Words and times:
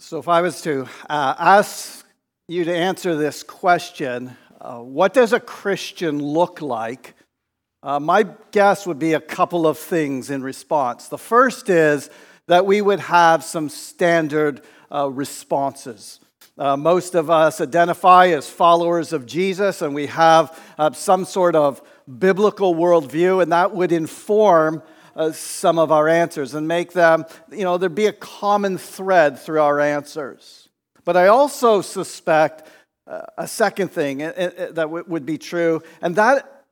So, 0.00 0.18
if 0.18 0.28
I 0.28 0.42
was 0.42 0.62
to 0.62 0.82
uh, 1.10 1.34
ask 1.36 2.06
you 2.46 2.62
to 2.64 2.72
answer 2.72 3.16
this 3.16 3.42
question, 3.42 4.36
uh, 4.60 4.78
what 4.78 5.12
does 5.12 5.32
a 5.32 5.40
Christian 5.40 6.22
look 6.22 6.62
like? 6.62 7.16
Uh, 7.82 7.98
my 7.98 8.24
guess 8.52 8.86
would 8.86 9.00
be 9.00 9.14
a 9.14 9.20
couple 9.20 9.66
of 9.66 9.76
things 9.76 10.30
in 10.30 10.44
response. 10.44 11.08
The 11.08 11.18
first 11.18 11.68
is 11.68 12.10
that 12.46 12.64
we 12.64 12.80
would 12.80 13.00
have 13.00 13.42
some 13.42 13.68
standard 13.68 14.60
uh, 14.94 15.10
responses. 15.10 16.20
Uh, 16.56 16.76
most 16.76 17.16
of 17.16 17.28
us 17.28 17.60
identify 17.60 18.28
as 18.28 18.48
followers 18.48 19.12
of 19.12 19.26
Jesus, 19.26 19.82
and 19.82 19.96
we 19.96 20.06
have 20.06 20.56
uh, 20.78 20.92
some 20.92 21.24
sort 21.24 21.56
of 21.56 21.82
biblical 22.20 22.76
worldview, 22.76 23.42
and 23.42 23.50
that 23.50 23.74
would 23.74 23.90
inform 23.90 24.80
uh, 25.16 25.32
some 25.32 25.78
of 25.78 25.90
our 25.90 26.08
answers 26.08 26.54
and 26.54 26.68
make 26.68 26.92
them, 26.92 27.24
you 27.50 27.64
know, 27.64 27.78
there 27.78 27.88
be 27.88 28.06
a 28.06 28.12
common 28.12 28.78
thread 28.78 29.38
through 29.38 29.60
our 29.60 29.80
answers. 29.80 30.68
But 31.04 31.16
I 31.16 31.28
also 31.28 31.80
suspect 31.80 32.68
uh, 33.06 33.22
a 33.38 33.46
second 33.46 33.88
thing 33.88 34.22
uh, 34.22 34.32
uh, 34.36 34.50
that 34.72 34.74
w- 34.76 35.04
would 35.08 35.24
be 35.24 35.38
true, 35.38 35.82
and 36.02 36.16
that 36.16 36.64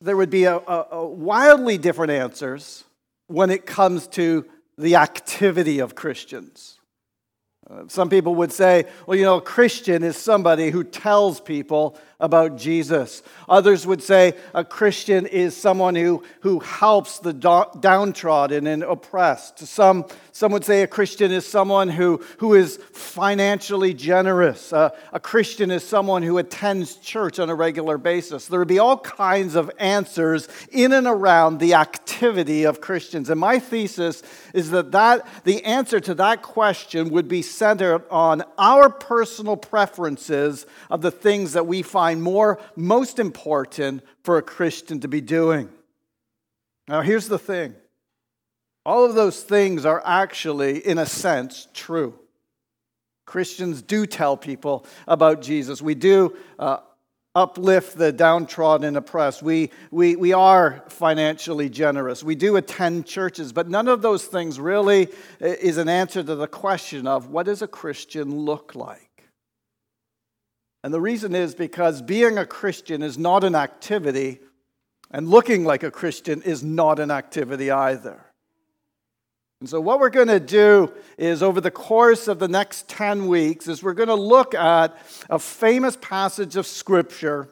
there 0.00 0.16
would 0.16 0.30
be 0.30 0.44
a, 0.44 0.56
a, 0.56 0.86
a 0.92 1.06
wildly 1.06 1.78
different 1.78 2.12
answers 2.12 2.84
when 3.26 3.50
it 3.50 3.64
comes 3.64 4.06
to 4.08 4.44
the 4.76 4.96
activity 4.96 5.78
of 5.78 5.94
Christians. 5.94 6.78
Uh, 7.70 7.84
some 7.88 8.10
people 8.10 8.34
would 8.34 8.52
say, 8.52 8.84
well, 9.06 9.16
you 9.16 9.24
know, 9.24 9.36
a 9.36 9.40
Christian 9.40 10.02
is 10.02 10.16
somebody 10.16 10.70
who 10.70 10.84
tells 10.84 11.40
people 11.40 11.96
about 12.24 12.56
Jesus. 12.56 13.22
Others 13.50 13.86
would 13.86 14.02
say 14.02 14.32
a 14.54 14.64
Christian 14.64 15.26
is 15.26 15.54
someone 15.54 15.94
who, 15.94 16.24
who 16.40 16.60
helps 16.60 17.18
the 17.18 17.34
downtrodden 17.34 18.66
and 18.66 18.82
oppressed. 18.82 19.58
Some, 19.58 20.06
some 20.32 20.50
would 20.52 20.64
say 20.64 20.82
a 20.82 20.86
Christian 20.86 21.30
is 21.30 21.46
someone 21.46 21.90
who, 21.90 22.24
who 22.38 22.54
is 22.54 22.78
financially 22.92 23.92
generous. 23.92 24.72
Uh, 24.72 24.88
a 25.12 25.20
Christian 25.20 25.70
is 25.70 25.86
someone 25.86 26.22
who 26.22 26.38
attends 26.38 26.96
church 26.96 27.38
on 27.38 27.50
a 27.50 27.54
regular 27.54 27.98
basis. 27.98 28.46
There 28.46 28.58
would 28.58 28.68
be 28.68 28.78
all 28.78 28.98
kinds 28.98 29.54
of 29.54 29.70
answers 29.78 30.48
in 30.72 30.94
and 30.94 31.06
around 31.06 31.58
the 31.58 31.74
activity 31.74 32.64
of 32.64 32.80
Christians. 32.80 33.28
And 33.28 33.38
my 33.38 33.58
thesis 33.58 34.22
is 34.54 34.70
that, 34.70 34.92
that 34.92 35.28
the 35.44 35.62
answer 35.64 36.00
to 36.00 36.14
that 36.14 36.40
question 36.40 37.10
would 37.10 37.28
be 37.28 37.42
centered 37.42 38.02
on 38.10 38.44
our 38.56 38.88
personal 38.88 39.58
preferences 39.58 40.64
of 40.90 41.02
the 41.02 41.10
things 41.10 41.52
that 41.52 41.66
we 41.66 41.82
find 41.82 42.13
find 42.14 42.22
more 42.22 42.60
most 42.76 43.18
important 43.18 44.02
for 44.22 44.38
a 44.38 44.42
Christian 44.42 45.00
to 45.00 45.08
be 45.08 45.20
doing. 45.20 45.68
Now, 46.86 47.00
here's 47.00 47.28
the 47.28 47.38
thing 47.38 47.74
all 48.86 49.04
of 49.04 49.14
those 49.14 49.42
things 49.42 49.84
are 49.84 50.02
actually, 50.04 50.86
in 50.86 50.98
a 50.98 51.06
sense, 51.06 51.68
true. 51.74 52.14
Christians 53.26 53.82
do 53.82 54.06
tell 54.06 54.36
people 54.36 54.84
about 55.08 55.40
Jesus. 55.40 55.80
We 55.80 55.94
do 55.94 56.36
uh, 56.58 56.78
uplift 57.34 57.96
the 57.96 58.12
downtrodden 58.12 58.86
and 58.86 58.96
oppressed. 58.98 59.42
We, 59.42 59.70
we, 59.90 60.14
we 60.14 60.34
are 60.34 60.84
financially 60.88 61.70
generous. 61.70 62.22
We 62.22 62.34
do 62.34 62.56
attend 62.56 63.06
churches, 63.06 63.52
but 63.52 63.70
none 63.70 63.88
of 63.88 64.02
those 64.02 64.26
things 64.26 64.60
really 64.60 65.08
uh, 65.40 65.46
is 65.46 65.78
an 65.78 65.88
answer 65.88 66.22
to 66.22 66.34
the 66.36 66.46
question 66.46 67.06
of 67.06 67.30
what 67.30 67.46
does 67.46 67.62
a 67.62 67.66
Christian 67.66 68.36
look 68.36 68.74
like? 68.74 69.13
And 70.84 70.92
the 70.92 71.00
reason 71.00 71.34
is 71.34 71.54
because 71.54 72.02
being 72.02 72.36
a 72.36 72.44
Christian 72.44 73.02
is 73.02 73.16
not 73.16 73.42
an 73.42 73.54
activity, 73.54 74.40
and 75.10 75.26
looking 75.26 75.64
like 75.64 75.82
a 75.82 75.90
Christian 75.90 76.42
is 76.42 76.62
not 76.62 76.98
an 76.98 77.10
activity 77.10 77.70
either. 77.70 78.22
And 79.60 79.70
so, 79.70 79.80
what 79.80 79.98
we're 79.98 80.10
going 80.10 80.28
to 80.28 80.38
do 80.38 80.92
is, 81.16 81.42
over 81.42 81.58
the 81.58 81.70
course 81.70 82.28
of 82.28 82.38
the 82.38 82.48
next 82.48 82.86
10 82.90 83.28
weeks, 83.28 83.66
is 83.66 83.82
we're 83.82 83.94
going 83.94 84.10
to 84.10 84.14
look 84.14 84.54
at 84.54 84.94
a 85.30 85.38
famous 85.38 85.96
passage 86.02 86.54
of 86.54 86.66
Scripture 86.66 87.48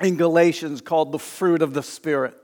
in 0.00 0.16
Galatians 0.16 0.80
called 0.80 1.10
the 1.10 1.18
fruit 1.18 1.60
of 1.60 1.74
the 1.74 1.82
Spirit. 1.82 2.36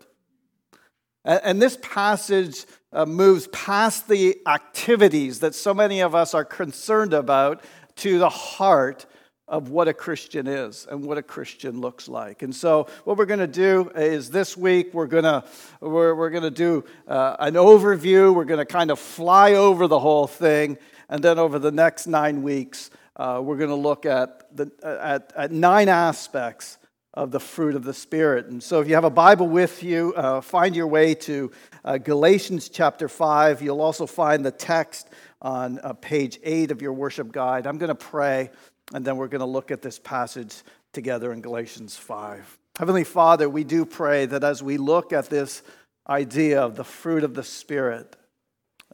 And 1.25 1.63
this 1.63 1.79
passage 1.83 2.67
uh, 2.93 3.07
moves 3.07 3.47
past 3.49 4.09
the 4.09 4.39
activities 4.49 5.39
that 5.39 5.55
so 5.55 5.73
many 5.73 6.01
of 6.01 6.17
us 6.17 6.35
are 6.35 6.45
concerned 6.45 7.15
about 7.15 7.63
to 7.99 8.19
the 8.19 8.29
heart 8.29 9.07
of 9.51 9.69
what 9.69 9.89
a 9.89 9.93
Christian 9.93 10.47
is 10.47 10.87
and 10.89 11.05
what 11.05 11.19
a 11.19 11.23
Christian 11.23 11.81
looks 11.81 12.09
like. 12.09 12.43
And 12.43 12.55
so, 12.55 12.87
what 13.05 13.19
we're 13.19 13.27
going 13.27 13.41
to 13.41 13.49
do 13.49 13.91
is 13.97 14.31
this 14.31 14.57
week 14.57 14.95
we're 14.95 15.09
going 15.09 15.25
to 15.25 15.45
we're, 15.81 16.15
we're 16.15 16.31
going 16.31 16.45
to 16.45 16.51
do 16.51 16.85
uh, 17.09 17.37
an 17.41 17.55
overview. 17.55 18.33
We're 18.33 18.45
going 18.45 18.61
to 18.61 18.65
kind 18.65 18.93
of 18.93 18.99
fly 18.99 19.55
over 19.55 19.89
the 19.89 19.99
whole 19.99 20.29
thing, 20.29 20.79
and 21.09 21.23
then 21.23 21.39
over 21.39 21.59
the 21.59 21.73
next 21.73 22.07
nine 22.07 22.43
weeks, 22.43 22.91
uh, 23.17 23.41
we're 23.43 23.57
going 23.57 23.71
to 23.71 23.75
look 23.75 24.07
at 24.07 24.57
the 24.57 24.71
at, 24.83 25.33
at 25.37 25.51
nine 25.51 25.89
aspects 25.89 26.79
of 27.13 27.33
the 27.33 27.41
fruit 27.41 27.75
of 27.75 27.83
the 27.83 27.93
Spirit. 27.93 28.47
And 28.47 28.63
so, 28.63 28.81
if 28.81 28.87
you 28.87 28.95
have 28.95 29.03
a 29.03 29.11
Bible 29.11 29.49
with 29.49 29.83
you, 29.83 30.15
uh, 30.15 30.41
find 30.43 30.77
your 30.77 30.87
way 30.87 31.17
to 31.17 31.51
uh, 31.85 31.99
Galatians 31.99 32.69
chapter 32.69 33.09
5. 33.09 33.63
You'll 33.63 33.83
also 33.83 34.07
find 34.07 34.47
the 34.47 34.53
text 34.53 35.09
on 35.43 35.81
uh, 35.83 35.95
page 35.95 36.39
8 36.45 36.71
of 36.71 36.83
your 36.83 36.93
worship 36.93 37.33
guide. 37.33 37.67
I'm 37.67 37.79
going 37.79 37.89
to 37.89 37.95
pray 37.95 38.51
and 38.93 39.05
then 39.05 39.17
we're 39.17 39.29
going 39.29 39.41
to 39.41 39.47
look 39.47 39.71
at 39.71 39.83
this 39.83 39.99
passage 39.99 40.63
together 40.93 41.33
in 41.33 41.41
Galatians 41.41 41.97
5. 41.97 42.59
Heavenly 42.79 43.05
Father, 43.05 43.49
we 43.49 43.65
do 43.65 43.85
pray 43.85 44.27
that 44.27 44.45
as 44.45 44.63
we 44.63 44.79
look 44.79 45.13
at 45.13 45.31
this 45.31 45.63
idea 46.09 46.61
of 46.61 46.77
the 46.77 46.85
fruit 46.85 47.25
of 47.25 47.35
the 47.35 47.45
Spirit, 47.45 48.17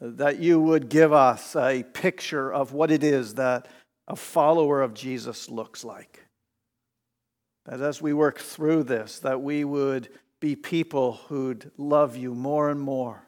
that 0.01 0.39
you 0.39 0.61
would 0.61 0.89
give 0.89 1.13
us 1.13 1.57
a 1.57 1.83
picture 1.83 2.53
of 2.53 2.73
what 2.73 2.91
it 2.91 3.03
is 3.03 3.35
that 3.35 3.69
a 4.09 4.17
follower 4.17 4.83
of 4.83 4.93
Jesus 4.95 5.49
looks 5.49 5.85
like. 5.85 6.27
That 7.65 7.81
as 7.81 8.03
we 8.03 8.13
work 8.13 8.39
through 8.39 8.85
this, 8.85 9.21
that 9.21 9.41
we 9.41 9.65
would 9.65 10.09
be 10.41 10.55
people 10.55 11.15
who'd 11.29 11.71
love 11.77 12.17
you 12.17 12.35
more 12.35 12.69
and 12.71 12.81
more. 12.81 13.27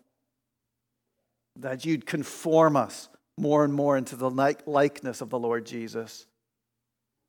That 1.57 1.85
you'd 1.85 2.07
conform 2.07 2.77
us 2.77 3.09
more 3.37 3.65
and 3.65 3.73
more 3.73 3.97
into 3.97 4.17
the 4.17 4.31
likeness 4.31 5.21
of 5.21 5.31
the 5.31 5.39
Lord 5.39 5.65
Jesus 5.65 6.27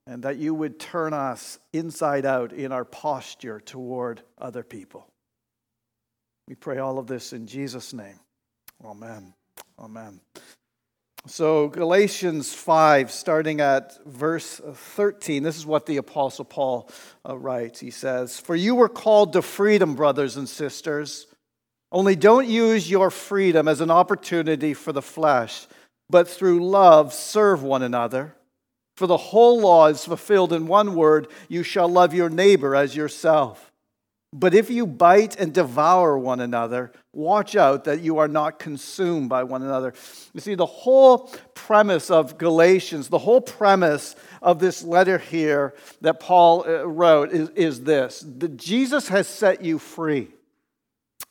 and 0.09 0.23
that 0.23 0.37
you 0.37 0.55
would 0.55 0.79
turn 0.79 1.13
us 1.13 1.59
inside 1.71 2.25
out 2.25 2.51
in 2.51 2.71
our 2.71 2.83
posture 2.83 3.59
toward 3.59 4.23
other 4.39 4.63
people. 4.63 5.07
We 6.47 6.55
pray 6.55 6.79
all 6.79 6.97
of 6.97 7.05
this 7.05 7.31
in 7.31 7.45
Jesus' 7.45 7.93
name. 7.93 8.19
Amen. 8.83 9.35
Amen. 9.77 10.19
So, 11.27 11.67
Galatians 11.67 12.51
5, 12.55 13.11
starting 13.11 13.61
at 13.61 14.03
verse 14.03 14.59
13, 14.73 15.43
this 15.43 15.57
is 15.57 15.65
what 15.67 15.85
the 15.85 15.97
Apostle 15.97 16.45
Paul 16.45 16.89
uh, 17.27 17.37
writes. 17.37 17.79
He 17.79 17.91
says, 17.91 18.39
For 18.39 18.55
you 18.55 18.73
were 18.73 18.89
called 18.89 19.33
to 19.33 19.43
freedom, 19.43 19.93
brothers 19.93 20.37
and 20.37 20.49
sisters. 20.49 21.27
Only 21.91 22.15
don't 22.15 22.47
use 22.47 22.89
your 22.89 23.11
freedom 23.11 23.67
as 23.67 23.79
an 23.79 23.91
opportunity 23.91 24.73
for 24.73 24.91
the 24.91 25.03
flesh, 25.03 25.67
but 26.09 26.27
through 26.27 26.67
love 26.67 27.13
serve 27.13 27.61
one 27.61 27.83
another. 27.83 28.33
For 28.99 29.07
the 29.07 29.15
whole 29.15 29.61
law 29.61 29.87
is 29.87 30.03
fulfilled 30.03 30.51
in 30.51 30.67
one 30.67 30.93
word 30.93 31.29
you 31.47 31.63
shall 31.63 31.87
love 31.87 32.13
your 32.13 32.29
neighbor 32.29 32.75
as 32.75 32.97
yourself. 32.97 33.71
But 34.33 34.53
if 34.53 34.69
you 34.69 34.85
bite 34.85 35.39
and 35.39 35.53
devour 35.53 36.17
one 36.17 36.41
another, 36.41 36.91
watch 37.13 37.55
out 37.55 37.85
that 37.85 38.01
you 38.01 38.17
are 38.17 38.27
not 38.27 38.59
consumed 38.59 39.29
by 39.29 39.45
one 39.45 39.61
another. 39.61 39.93
You 40.33 40.41
see, 40.41 40.53
the 40.55 40.65
whole 40.65 41.31
premise 41.53 42.11
of 42.11 42.37
Galatians, 42.37 43.07
the 43.07 43.19
whole 43.19 43.39
premise 43.39 44.17
of 44.41 44.59
this 44.59 44.83
letter 44.83 45.17
here 45.17 45.75
that 46.01 46.19
Paul 46.19 46.65
uh, 46.67 46.85
wrote 46.85 47.31
is, 47.31 47.47
is 47.51 47.83
this 47.85 48.19
that 48.19 48.57
Jesus 48.57 49.07
has 49.07 49.29
set 49.29 49.63
you 49.63 49.79
free. 49.79 50.27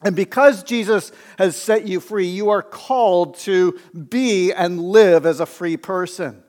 And 0.00 0.17
because 0.17 0.62
Jesus 0.62 1.12
has 1.37 1.55
set 1.55 1.87
you 1.87 2.00
free, 2.00 2.29
you 2.29 2.49
are 2.49 2.62
called 2.62 3.37
to 3.41 3.79
be 3.93 4.55
and 4.55 4.81
live 4.81 5.26
as 5.26 5.41
a 5.41 5.44
free 5.44 5.76
person. 5.76 6.44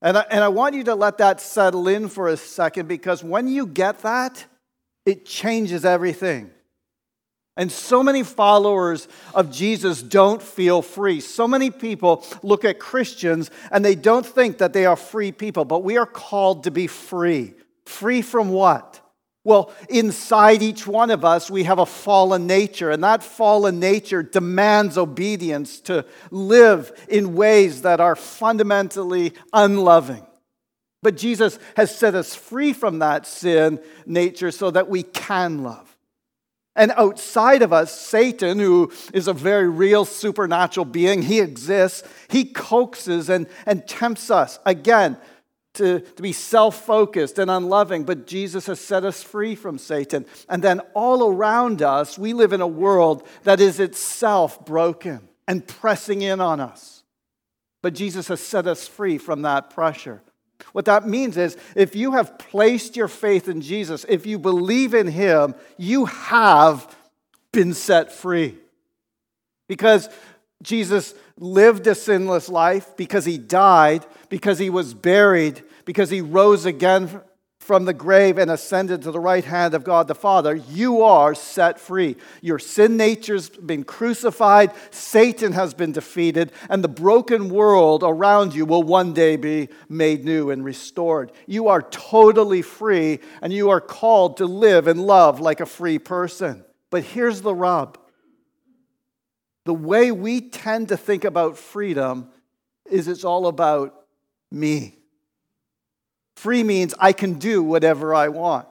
And 0.00 0.16
I, 0.16 0.24
and 0.30 0.44
I 0.44 0.48
want 0.48 0.74
you 0.74 0.84
to 0.84 0.94
let 0.94 1.18
that 1.18 1.40
settle 1.40 1.88
in 1.88 2.08
for 2.08 2.28
a 2.28 2.36
second 2.36 2.88
because 2.88 3.24
when 3.24 3.48
you 3.48 3.66
get 3.66 4.00
that, 4.00 4.44
it 5.04 5.24
changes 5.24 5.84
everything. 5.84 6.50
And 7.56 7.72
so 7.72 8.04
many 8.04 8.22
followers 8.22 9.08
of 9.34 9.50
Jesus 9.50 10.00
don't 10.00 10.40
feel 10.40 10.80
free. 10.80 11.18
So 11.18 11.48
many 11.48 11.72
people 11.72 12.24
look 12.44 12.64
at 12.64 12.78
Christians 12.78 13.50
and 13.72 13.84
they 13.84 13.96
don't 13.96 14.24
think 14.24 14.58
that 14.58 14.72
they 14.72 14.86
are 14.86 14.94
free 14.94 15.32
people, 15.32 15.64
but 15.64 15.82
we 15.82 15.96
are 15.96 16.06
called 16.06 16.64
to 16.64 16.70
be 16.70 16.86
free. 16.86 17.54
Free 17.84 18.22
from 18.22 18.50
what? 18.50 18.97
Well, 19.48 19.72
inside 19.88 20.60
each 20.60 20.86
one 20.86 21.10
of 21.10 21.24
us, 21.24 21.50
we 21.50 21.64
have 21.64 21.78
a 21.78 21.86
fallen 21.86 22.46
nature, 22.46 22.90
and 22.90 23.02
that 23.02 23.22
fallen 23.22 23.80
nature 23.80 24.22
demands 24.22 24.98
obedience 24.98 25.80
to 25.88 26.04
live 26.30 26.92
in 27.08 27.34
ways 27.34 27.80
that 27.80 27.98
are 27.98 28.14
fundamentally 28.14 29.32
unloving. 29.54 30.26
But 31.00 31.16
Jesus 31.16 31.58
has 31.78 31.96
set 31.96 32.14
us 32.14 32.34
free 32.34 32.74
from 32.74 32.98
that 32.98 33.26
sin 33.26 33.80
nature 34.04 34.50
so 34.50 34.70
that 34.70 34.90
we 34.90 35.02
can 35.02 35.62
love. 35.62 35.96
And 36.76 36.92
outside 36.98 37.62
of 37.62 37.72
us, 37.72 37.98
Satan, 37.98 38.58
who 38.58 38.92
is 39.14 39.28
a 39.28 39.32
very 39.32 39.70
real 39.70 40.04
supernatural 40.04 40.84
being, 40.84 41.22
he 41.22 41.40
exists, 41.40 42.06
he 42.28 42.44
coaxes 42.44 43.30
and, 43.30 43.46
and 43.64 43.88
tempts 43.88 44.30
us 44.30 44.58
again 44.66 45.16
to, 45.78 46.00
to 46.00 46.22
be 46.22 46.32
self 46.32 46.84
focused 46.84 47.38
and 47.38 47.50
unloving. 47.50 48.04
But 48.04 48.26
Jesus 48.26 48.66
has 48.66 48.78
set 48.78 49.04
us 49.04 49.22
free 49.22 49.54
from 49.54 49.78
Satan. 49.78 50.26
And 50.48 50.62
then 50.62 50.80
all 50.94 51.28
around 51.32 51.82
us, 51.82 52.18
we 52.18 52.32
live 52.32 52.52
in 52.52 52.60
a 52.60 52.66
world 52.66 53.26
that 53.44 53.60
is 53.60 53.80
itself 53.80 54.64
broken 54.64 55.28
and 55.46 55.66
pressing 55.66 56.22
in 56.22 56.40
on 56.40 56.60
us. 56.60 57.02
But 57.82 57.94
Jesus 57.94 58.28
has 58.28 58.40
set 58.40 58.66
us 58.66 58.86
free 58.86 59.18
from 59.18 59.42
that 59.42 59.70
pressure. 59.70 60.22
What 60.72 60.84
that 60.86 61.06
means 61.06 61.36
is 61.36 61.56
if 61.74 61.96
you 61.96 62.12
have 62.12 62.38
placed 62.38 62.96
your 62.96 63.08
faith 63.08 63.48
in 63.48 63.60
Jesus, 63.60 64.04
if 64.08 64.26
you 64.26 64.38
believe 64.38 64.92
in 64.92 65.06
Him, 65.06 65.54
you 65.76 66.04
have 66.06 66.94
been 67.52 67.72
set 67.72 68.12
free. 68.12 68.58
Because 69.68 70.08
Jesus 70.62 71.14
lived 71.36 71.86
a 71.86 71.94
sinless 71.94 72.48
life, 72.48 72.96
because 72.96 73.24
He 73.24 73.38
died, 73.38 74.04
because 74.28 74.58
He 74.58 74.70
was 74.70 74.94
buried, 74.94 75.62
because 75.84 76.10
He 76.10 76.20
rose 76.20 76.64
again 76.64 77.20
from 77.68 77.84
the 77.84 77.92
grave 77.92 78.38
and 78.38 78.50
ascended 78.50 79.02
to 79.02 79.10
the 79.10 79.20
right 79.20 79.44
hand 79.44 79.74
of 79.74 79.84
God 79.84 80.08
the 80.08 80.14
Father, 80.14 80.54
you 80.54 81.02
are 81.02 81.34
set 81.34 81.78
free. 81.78 82.16
Your 82.40 82.58
sin 82.58 82.96
nature's 82.96 83.50
been 83.50 83.84
crucified, 83.84 84.72
Satan 84.90 85.52
has 85.52 85.74
been 85.74 85.92
defeated, 85.92 86.50
and 86.70 86.82
the 86.82 86.88
broken 86.88 87.50
world 87.50 88.02
around 88.02 88.54
you 88.54 88.64
will 88.64 88.82
one 88.82 89.12
day 89.12 89.36
be 89.36 89.68
made 89.86 90.24
new 90.24 90.48
and 90.48 90.64
restored. 90.64 91.30
You 91.46 91.68
are 91.68 91.82
totally 91.82 92.62
free, 92.62 93.20
and 93.42 93.52
you 93.52 93.68
are 93.68 93.82
called 93.82 94.38
to 94.38 94.46
live 94.46 94.88
and 94.88 95.06
love 95.06 95.38
like 95.38 95.60
a 95.60 95.66
free 95.66 95.98
person. 95.98 96.64
But 96.88 97.04
here's 97.04 97.42
the 97.42 97.54
rub 97.54 97.98
the 99.68 99.74
way 99.74 100.10
we 100.10 100.40
tend 100.40 100.88
to 100.88 100.96
think 100.96 101.24
about 101.24 101.58
freedom 101.58 102.30
is 102.90 103.06
it's 103.06 103.22
all 103.22 103.46
about 103.46 104.06
me. 104.50 104.96
Free 106.38 106.62
means 106.64 106.94
I 106.98 107.12
can 107.12 107.34
do 107.34 107.62
whatever 107.62 108.14
I 108.14 108.28
want. 108.28 108.66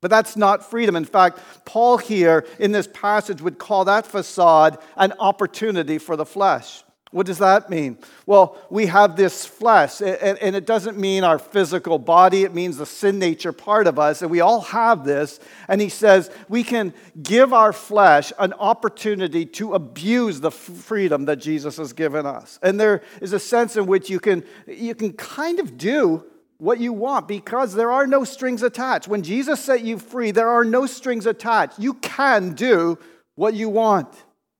But 0.00 0.10
that's 0.10 0.34
not 0.34 0.70
freedom. 0.70 0.96
In 0.96 1.04
fact, 1.04 1.40
Paul 1.66 1.98
here 1.98 2.46
in 2.58 2.72
this 2.72 2.88
passage 2.90 3.42
would 3.42 3.58
call 3.58 3.84
that 3.84 4.06
facade 4.06 4.78
an 4.96 5.12
opportunity 5.20 5.98
for 5.98 6.16
the 6.16 6.24
flesh. 6.24 6.82
What 7.10 7.24
does 7.26 7.38
that 7.38 7.70
mean? 7.70 7.96
Well, 8.26 8.58
we 8.68 8.86
have 8.86 9.16
this 9.16 9.46
flesh, 9.46 10.02
and 10.02 10.54
it 10.54 10.66
doesn't 10.66 10.98
mean 10.98 11.24
our 11.24 11.38
physical 11.38 11.98
body, 11.98 12.44
it 12.44 12.54
means 12.54 12.76
the 12.76 12.84
sin 12.84 13.18
nature 13.18 13.52
part 13.52 13.86
of 13.86 13.98
us, 13.98 14.20
and 14.20 14.30
we 14.30 14.40
all 14.40 14.60
have 14.60 15.04
this. 15.04 15.40
And 15.68 15.80
he 15.80 15.88
says 15.88 16.30
we 16.48 16.62
can 16.62 16.92
give 17.22 17.52
our 17.54 17.72
flesh 17.72 18.32
an 18.38 18.52
opportunity 18.54 19.46
to 19.46 19.74
abuse 19.74 20.40
the 20.40 20.50
freedom 20.50 21.24
that 21.24 21.36
Jesus 21.36 21.78
has 21.78 21.94
given 21.94 22.26
us. 22.26 22.58
And 22.62 22.78
there 22.78 23.02
is 23.22 23.32
a 23.32 23.38
sense 23.38 23.76
in 23.76 23.86
which 23.86 24.10
you 24.10 24.20
can, 24.20 24.44
you 24.66 24.94
can 24.94 25.14
kind 25.14 25.60
of 25.60 25.78
do 25.78 26.24
what 26.58 26.80
you 26.80 26.92
want 26.92 27.26
because 27.28 27.72
there 27.72 27.90
are 27.90 28.06
no 28.06 28.24
strings 28.24 28.62
attached. 28.62 29.08
When 29.08 29.22
Jesus 29.22 29.60
set 29.60 29.82
you 29.82 29.98
free, 29.98 30.30
there 30.32 30.48
are 30.48 30.64
no 30.64 30.86
strings 30.86 31.24
attached. 31.24 31.78
You 31.78 31.94
can 31.94 32.52
do 32.52 32.98
what 33.36 33.54
you 33.54 33.68
want. 33.68 34.08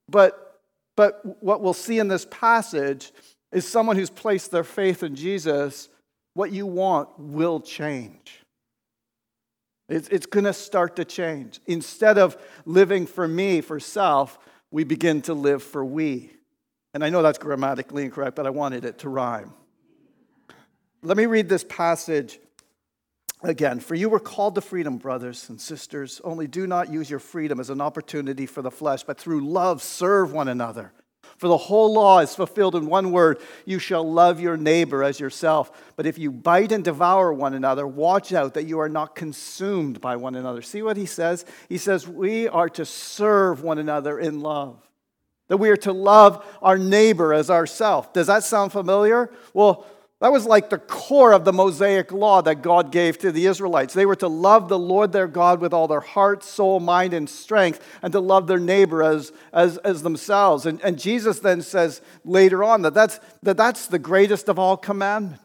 But, 0.08 0.47
but 0.98 1.20
what 1.40 1.60
we'll 1.60 1.74
see 1.74 2.00
in 2.00 2.08
this 2.08 2.26
passage 2.28 3.12
is 3.52 3.64
someone 3.64 3.94
who's 3.94 4.10
placed 4.10 4.50
their 4.50 4.64
faith 4.64 5.04
in 5.04 5.14
Jesus, 5.14 5.88
what 6.34 6.50
you 6.50 6.66
want 6.66 7.08
will 7.16 7.60
change. 7.60 8.40
It's, 9.88 10.08
it's 10.08 10.26
going 10.26 10.46
to 10.46 10.52
start 10.52 10.96
to 10.96 11.04
change. 11.04 11.60
Instead 11.68 12.18
of 12.18 12.36
living 12.64 13.06
for 13.06 13.28
me, 13.28 13.60
for 13.60 13.78
self, 13.78 14.40
we 14.72 14.82
begin 14.82 15.22
to 15.22 15.34
live 15.34 15.62
for 15.62 15.84
we. 15.84 16.32
And 16.94 17.04
I 17.04 17.10
know 17.10 17.22
that's 17.22 17.38
grammatically 17.38 18.02
incorrect, 18.02 18.34
but 18.34 18.48
I 18.48 18.50
wanted 18.50 18.84
it 18.84 18.98
to 18.98 19.08
rhyme. 19.08 19.54
Let 21.04 21.16
me 21.16 21.26
read 21.26 21.48
this 21.48 21.62
passage 21.62 22.40
again. 23.42 23.80
For 23.80 23.94
you 23.94 24.08
were 24.08 24.20
called 24.20 24.54
to 24.56 24.60
freedom, 24.60 24.96
brothers 24.96 25.48
and 25.48 25.60
sisters. 25.60 26.20
Only 26.24 26.46
do 26.46 26.66
not 26.66 26.92
use 26.92 27.08
your 27.08 27.20
freedom 27.20 27.60
as 27.60 27.70
an 27.70 27.80
opportunity 27.80 28.46
for 28.46 28.62
the 28.62 28.70
flesh, 28.70 29.02
but 29.04 29.18
through 29.18 29.48
love 29.48 29.82
serve 29.82 30.32
one 30.32 30.48
another. 30.48 30.92
For 31.36 31.46
the 31.46 31.56
whole 31.56 31.94
law 31.94 32.18
is 32.18 32.34
fulfilled 32.34 32.74
in 32.74 32.86
one 32.86 33.12
word 33.12 33.38
you 33.64 33.78
shall 33.78 34.10
love 34.10 34.40
your 34.40 34.56
neighbor 34.56 35.04
as 35.04 35.20
yourself. 35.20 35.70
But 35.94 36.06
if 36.06 36.18
you 36.18 36.32
bite 36.32 36.72
and 36.72 36.82
devour 36.82 37.32
one 37.32 37.54
another, 37.54 37.86
watch 37.86 38.32
out 38.32 38.54
that 38.54 38.66
you 38.66 38.80
are 38.80 38.88
not 38.88 39.14
consumed 39.14 40.00
by 40.00 40.16
one 40.16 40.34
another. 40.34 40.62
See 40.62 40.82
what 40.82 40.96
he 40.96 41.06
says? 41.06 41.44
He 41.68 41.78
says, 41.78 42.08
We 42.08 42.48
are 42.48 42.68
to 42.70 42.84
serve 42.84 43.62
one 43.62 43.78
another 43.78 44.18
in 44.18 44.40
love, 44.40 44.82
that 45.46 45.58
we 45.58 45.70
are 45.70 45.76
to 45.76 45.92
love 45.92 46.44
our 46.60 46.76
neighbor 46.76 47.32
as 47.32 47.50
ourself. 47.50 48.12
Does 48.12 48.26
that 48.26 48.42
sound 48.42 48.72
familiar? 48.72 49.30
Well, 49.54 49.86
that 50.20 50.32
was 50.32 50.46
like 50.46 50.68
the 50.68 50.78
core 50.78 51.32
of 51.32 51.44
the 51.44 51.52
Mosaic 51.52 52.10
law 52.10 52.42
that 52.42 52.60
God 52.60 52.90
gave 52.90 53.18
to 53.18 53.30
the 53.30 53.46
Israelites. 53.46 53.94
They 53.94 54.06
were 54.06 54.16
to 54.16 54.26
love 54.26 54.68
the 54.68 54.78
Lord 54.78 55.12
their 55.12 55.28
God 55.28 55.60
with 55.60 55.72
all 55.72 55.86
their 55.86 56.00
heart, 56.00 56.42
soul, 56.42 56.80
mind, 56.80 57.14
and 57.14 57.30
strength, 57.30 57.80
and 58.02 58.12
to 58.12 58.18
love 58.18 58.48
their 58.48 58.58
neighbor 58.58 59.04
as, 59.04 59.32
as, 59.52 59.78
as 59.78 60.02
themselves. 60.02 60.66
And, 60.66 60.80
and 60.82 60.98
Jesus 60.98 61.38
then 61.38 61.62
says 61.62 62.00
later 62.24 62.64
on 62.64 62.82
that 62.82 62.94
that's, 62.94 63.20
that 63.44 63.56
that's 63.56 63.86
the 63.86 64.00
greatest 64.00 64.48
of 64.48 64.58
all 64.58 64.76
commandments. 64.76 65.40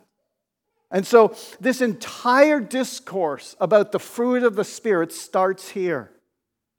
And 0.89 1.05
so 1.05 1.35
this 1.59 1.81
entire 1.81 2.59
discourse 2.59 3.55
about 3.59 3.91
the 3.91 3.99
fruit 3.99 4.43
of 4.43 4.55
the 4.55 4.63
Spirit 4.63 5.11
starts 5.11 5.69
here. 5.69 6.11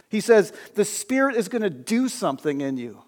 He 0.08 0.20
says, 0.20 0.52
The 0.74 0.84
Spirit 0.84 1.36
is 1.36 1.48
going 1.48 1.62
to 1.62 1.70
do 1.70 2.08
something 2.08 2.60
in 2.60 2.76
you. 2.76 3.03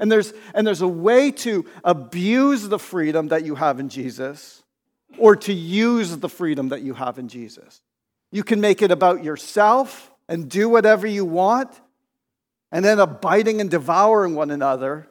And 0.00 0.10
there's, 0.10 0.32
and 0.54 0.66
there's 0.66 0.80
a 0.80 0.88
way 0.88 1.30
to 1.30 1.66
abuse 1.84 2.66
the 2.66 2.78
freedom 2.78 3.28
that 3.28 3.44
you 3.44 3.54
have 3.54 3.78
in 3.78 3.90
Jesus 3.90 4.62
or 5.18 5.36
to 5.36 5.52
use 5.52 6.16
the 6.16 6.28
freedom 6.28 6.70
that 6.70 6.80
you 6.80 6.94
have 6.94 7.18
in 7.18 7.28
Jesus. 7.28 7.82
You 8.32 8.42
can 8.42 8.62
make 8.62 8.80
it 8.80 8.90
about 8.90 9.22
yourself 9.22 10.10
and 10.26 10.48
do 10.48 10.70
whatever 10.70 11.06
you 11.06 11.26
want 11.26 11.68
and 12.72 12.86
end 12.86 12.98
up 12.98 13.20
biting 13.20 13.60
and 13.60 13.70
devouring 13.70 14.34
one 14.34 14.50
another. 14.50 15.06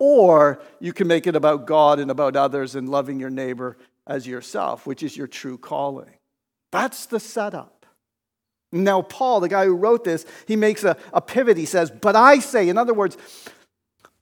Or 0.00 0.60
you 0.80 0.92
can 0.92 1.06
make 1.06 1.28
it 1.28 1.36
about 1.36 1.66
God 1.66 2.00
and 2.00 2.10
about 2.10 2.34
others 2.34 2.74
and 2.74 2.88
loving 2.88 3.20
your 3.20 3.30
neighbor 3.30 3.76
as 4.04 4.26
yourself, 4.26 4.84
which 4.84 5.04
is 5.04 5.16
your 5.16 5.28
true 5.28 5.58
calling. 5.58 6.10
That's 6.72 7.06
the 7.06 7.20
setup. 7.20 7.86
Now, 8.72 9.02
Paul, 9.02 9.38
the 9.38 9.48
guy 9.48 9.66
who 9.66 9.76
wrote 9.76 10.02
this, 10.02 10.24
he 10.48 10.56
makes 10.56 10.82
a, 10.82 10.96
a 11.12 11.20
pivot. 11.20 11.56
He 11.56 11.66
says, 11.66 11.90
But 11.90 12.16
I 12.16 12.40
say, 12.40 12.68
in 12.68 12.78
other 12.78 12.94
words, 12.94 13.16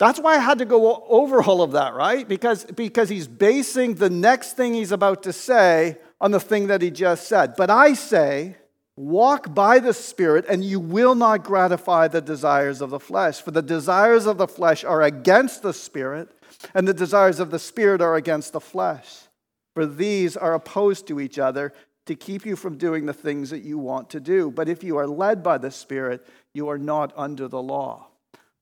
that's 0.00 0.19
why 0.19 0.37
I 0.37 0.38
had 0.38 0.58
to 0.58 0.64
go 0.64 1.04
over 1.09 1.42
all 1.45 1.61
of 1.62 1.73
that, 1.73 1.95
right? 1.95 2.26
Because, 2.26 2.64
because 2.64 3.11
he's 3.11 3.28
basing 3.28 3.95
the 3.95 4.11
next 4.11 4.57
thing 4.57 4.73
he's 4.73 4.92
about 4.92 5.23
to 5.25 5.33
say 5.33 5.99
on 6.21 6.30
the 6.30 6.40
thing 6.40 6.69
that 6.69 6.80
he 6.80 6.90
just 6.90 7.28
said. 7.28 7.54
But 7.54 7.69
I 7.69 7.92
say, 7.92 8.57
walk 8.97 9.54
by 9.54 9.78
the 9.78 9.92
Spirit, 9.92 10.47
and 10.49 10.64
you 10.64 10.80
will 10.80 11.14
not 11.14 11.45
gratify 11.45 12.09
the 12.09 12.23
desires 12.23 12.80
of 12.80 12.90
the 12.90 12.99
flesh. 12.99 13.42
For 13.42 13.50
the 13.50 13.62
desires 13.62 14.26
of 14.26 14.38
the 14.38 14.49
flesh 14.49 14.85
are 14.85 15.02
against 15.02 15.62
the 15.62 15.75
Spirit, 15.75 16.30
and 16.75 16.88
the 16.88 16.95
desires 16.95 17.38
of 17.38 17.50
the 17.50 17.59
Spirit 17.59 18.00
are 18.00 18.16
against 18.16 18.54
the 18.54 18.61
flesh. 18.61 19.28
For 19.75 19.85
these 19.85 20.37
are 20.37 20.54
opposed 20.54 21.07
to 21.09 21.21
each 21.21 21.38
other 21.38 21.73
to 22.07 22.14
keep 22.14 22.45
you 22.47 22.57
from 22.57 22.78
doing 22.78 23.04
the 23.07 23.12
things 23.12 23.50
that 23.50 23.62
you 23.62 23.78
want 23.78 24.11
to 24.11 24.21
do. 24.21 24.50
But 24.50 24.69
if 24.69 24.83
you 24.83 24.97
are 24.97 25.07
led 25.07 25.42
by 25.42 25.59
the 25.59 25.71
Spirit, 25.71 26.26
you 26.54 26.69
are 26.69 26.78
not 26.78 27.12
under 27.16 27.49
the 27.49 27.62
law. 27.62 28.10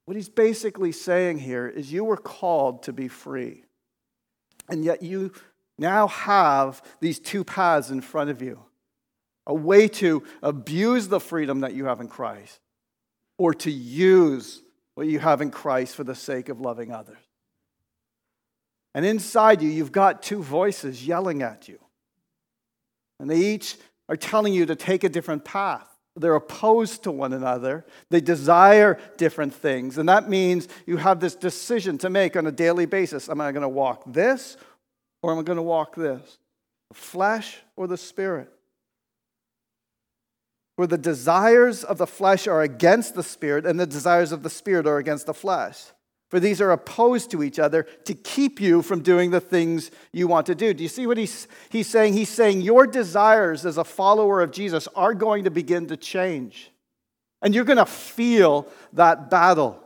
What 0.09 0.17
he's 0.17 0.31
basically 0.31 0.93
saying 0.93 1.41
here 1.41 1.69
is 1.69 1.93
you 1.93 2.03
were 2.03 2.17
called 2.17 2.85
to 2.85 2.95
be 2.95 3.09
free. 3.09 3.65
And 4.71 4.83
yet 4.83 5.03
you 5.03 5.35
now 5.77 6.07
have 6.07 6.81
these 7.01 7.19
two 7.19 7.45
paths 7.45 7.91
in 7.91 8.01
front 8.01 8.31
of 8.31 8.41
you 8.41 8.59
a 9.47 9.53
way 9.53 9.87
to 9.87 10.23
abuse 10.43 11.09
the 11.09 11.21
freedom 11.21 11.61
that 11.61 11.75
you 11.75 11.85
have 11.85 12.01
in 12.01 12.09
Christ, 12.09 12.59
or 13.37 13.53
to 13.53 13.71
use 13.71 14.63
what 14.95 15.07
you 15.07 15.19
have 15.19 15.43
in 15.43 15.51
Christ 15.51 15.95
for 15.95 16.05
the 16.05 16.15
sake 16.15 16.49
of 16.49 16.59
loving 16.59 16.91
others. 16.91 17.19
And 18.95 19.05
inside 19.05 19.61
you, 19.61 19.69
you've 19.69 19.93
got 19.93 20.23
two 20.23 20.43
voices 20.43 21.07
yelling 21.07 21.43
at 21.43 21.69
you. 21.69 21.79
And 23.21 23.29
they 23.29 23.41
each 23.41 23.77
are 24.09 24.17
telling 24.17 24.55
you 24.55 24.65
to 24.65 24.75
take 24.75 25.05
a 25.05 25.11
different 25.11 25.45
path. 25.45 25.98
They're 26.19 26.35
opposed 26.35 27.05
to 27.05 27.11
one 27.11 27.33
another. 27.33 27.85
They 28.11 28.21
desire 28.21 28.99
different 29.17 29.55
things. 29.55 29.99
And 29.99 30.09
that 30.09 30.29
means 30.29 30.69
you 30.87 30.97
have 30.97 31.21
this 31.21 31.35
decision 31.35 31.99
to 31.99 32.11
make 32.11 32.37
on 32.37 32.47
a 32.47 32.53
daily 32.53 32.87
basis. 32.87 33.29
Am 33.29 33.41
I 33.41 33.53
going 33.53 33.63
to 33.63 33.69
walk 33.69 34.03
this 34.07 34.57
or 35.23 35.33
am 35.33 35.39
I 35.39 35.43
going 35.43 35.57
to 35.57 35.63
walk 35.63 35.95
this? 35.95 36.39
The 36.91 36.95
flesh 36.95 37.59
or 37.77 37.87
the 37.87 37.97
spirit? 37.97 38.51
Where 40.77 40.89
the 40.89 40.99
desires 40.99 41.83
of 41.83 41.99
the 41.99 42.07
flesh 42.07 42.47
are 42.47 42.63
against 42.63 43.15
the 43.15 43.23
spirit 43.23 43.67
and 43.67 43.79
the 43.79 43.87
desires 43.87 44.33
of 44.33 44.43
the 44.43 44.51
spirit 44.51 44.87
are 44.87 44.99
against 44.99 45.27
the 45.27 45.35
flesh. 45.35 45.83
For 46.29 46.39
these 46.39 46.61
are 46.61 46.71
opposed 46.71 47.31
to 47.31 47.43
each 47.43 47.59
other 47.59 47.85
to 48.05 48.15
keep 48.15 48.61
you 48.61 48.83
from 48.83 49.01
doing 49.01 49.31
the 49.31 49.41
things 49.41 49.91
you 50.13 50.29
want 50.29 50.47
to 50.47 50.55
do. 50.55 50.75
Do 50.75 50.83
you 50.83 50.89
see 50.89 51.07
what 51.07 51.17
he's, 51.17 51.49
he's 51.71 51.89
saying? 51.89 52.13
He's 52.13 52.29
saying 52.29 52.61
your 52.61 52.87
desires 52.87 53.65
as 53.65 53.79
a 53.79 53.85
follower 53.85 54.43
of 54.43 54.51
Jesus 54.51 54.89
are 54.95 55.15
going 55.15 55.45
to 55.45 55.51
begin 55.51 55.87
to 55.87 55.97
change. 55.97 56.71
And 57.41 57.55
you're 57.55 57.65
going 57.65 57.79
to 57.79 57.87
feel 57.87 58.69
that 58.93 59.31
battle. 59.31 59.83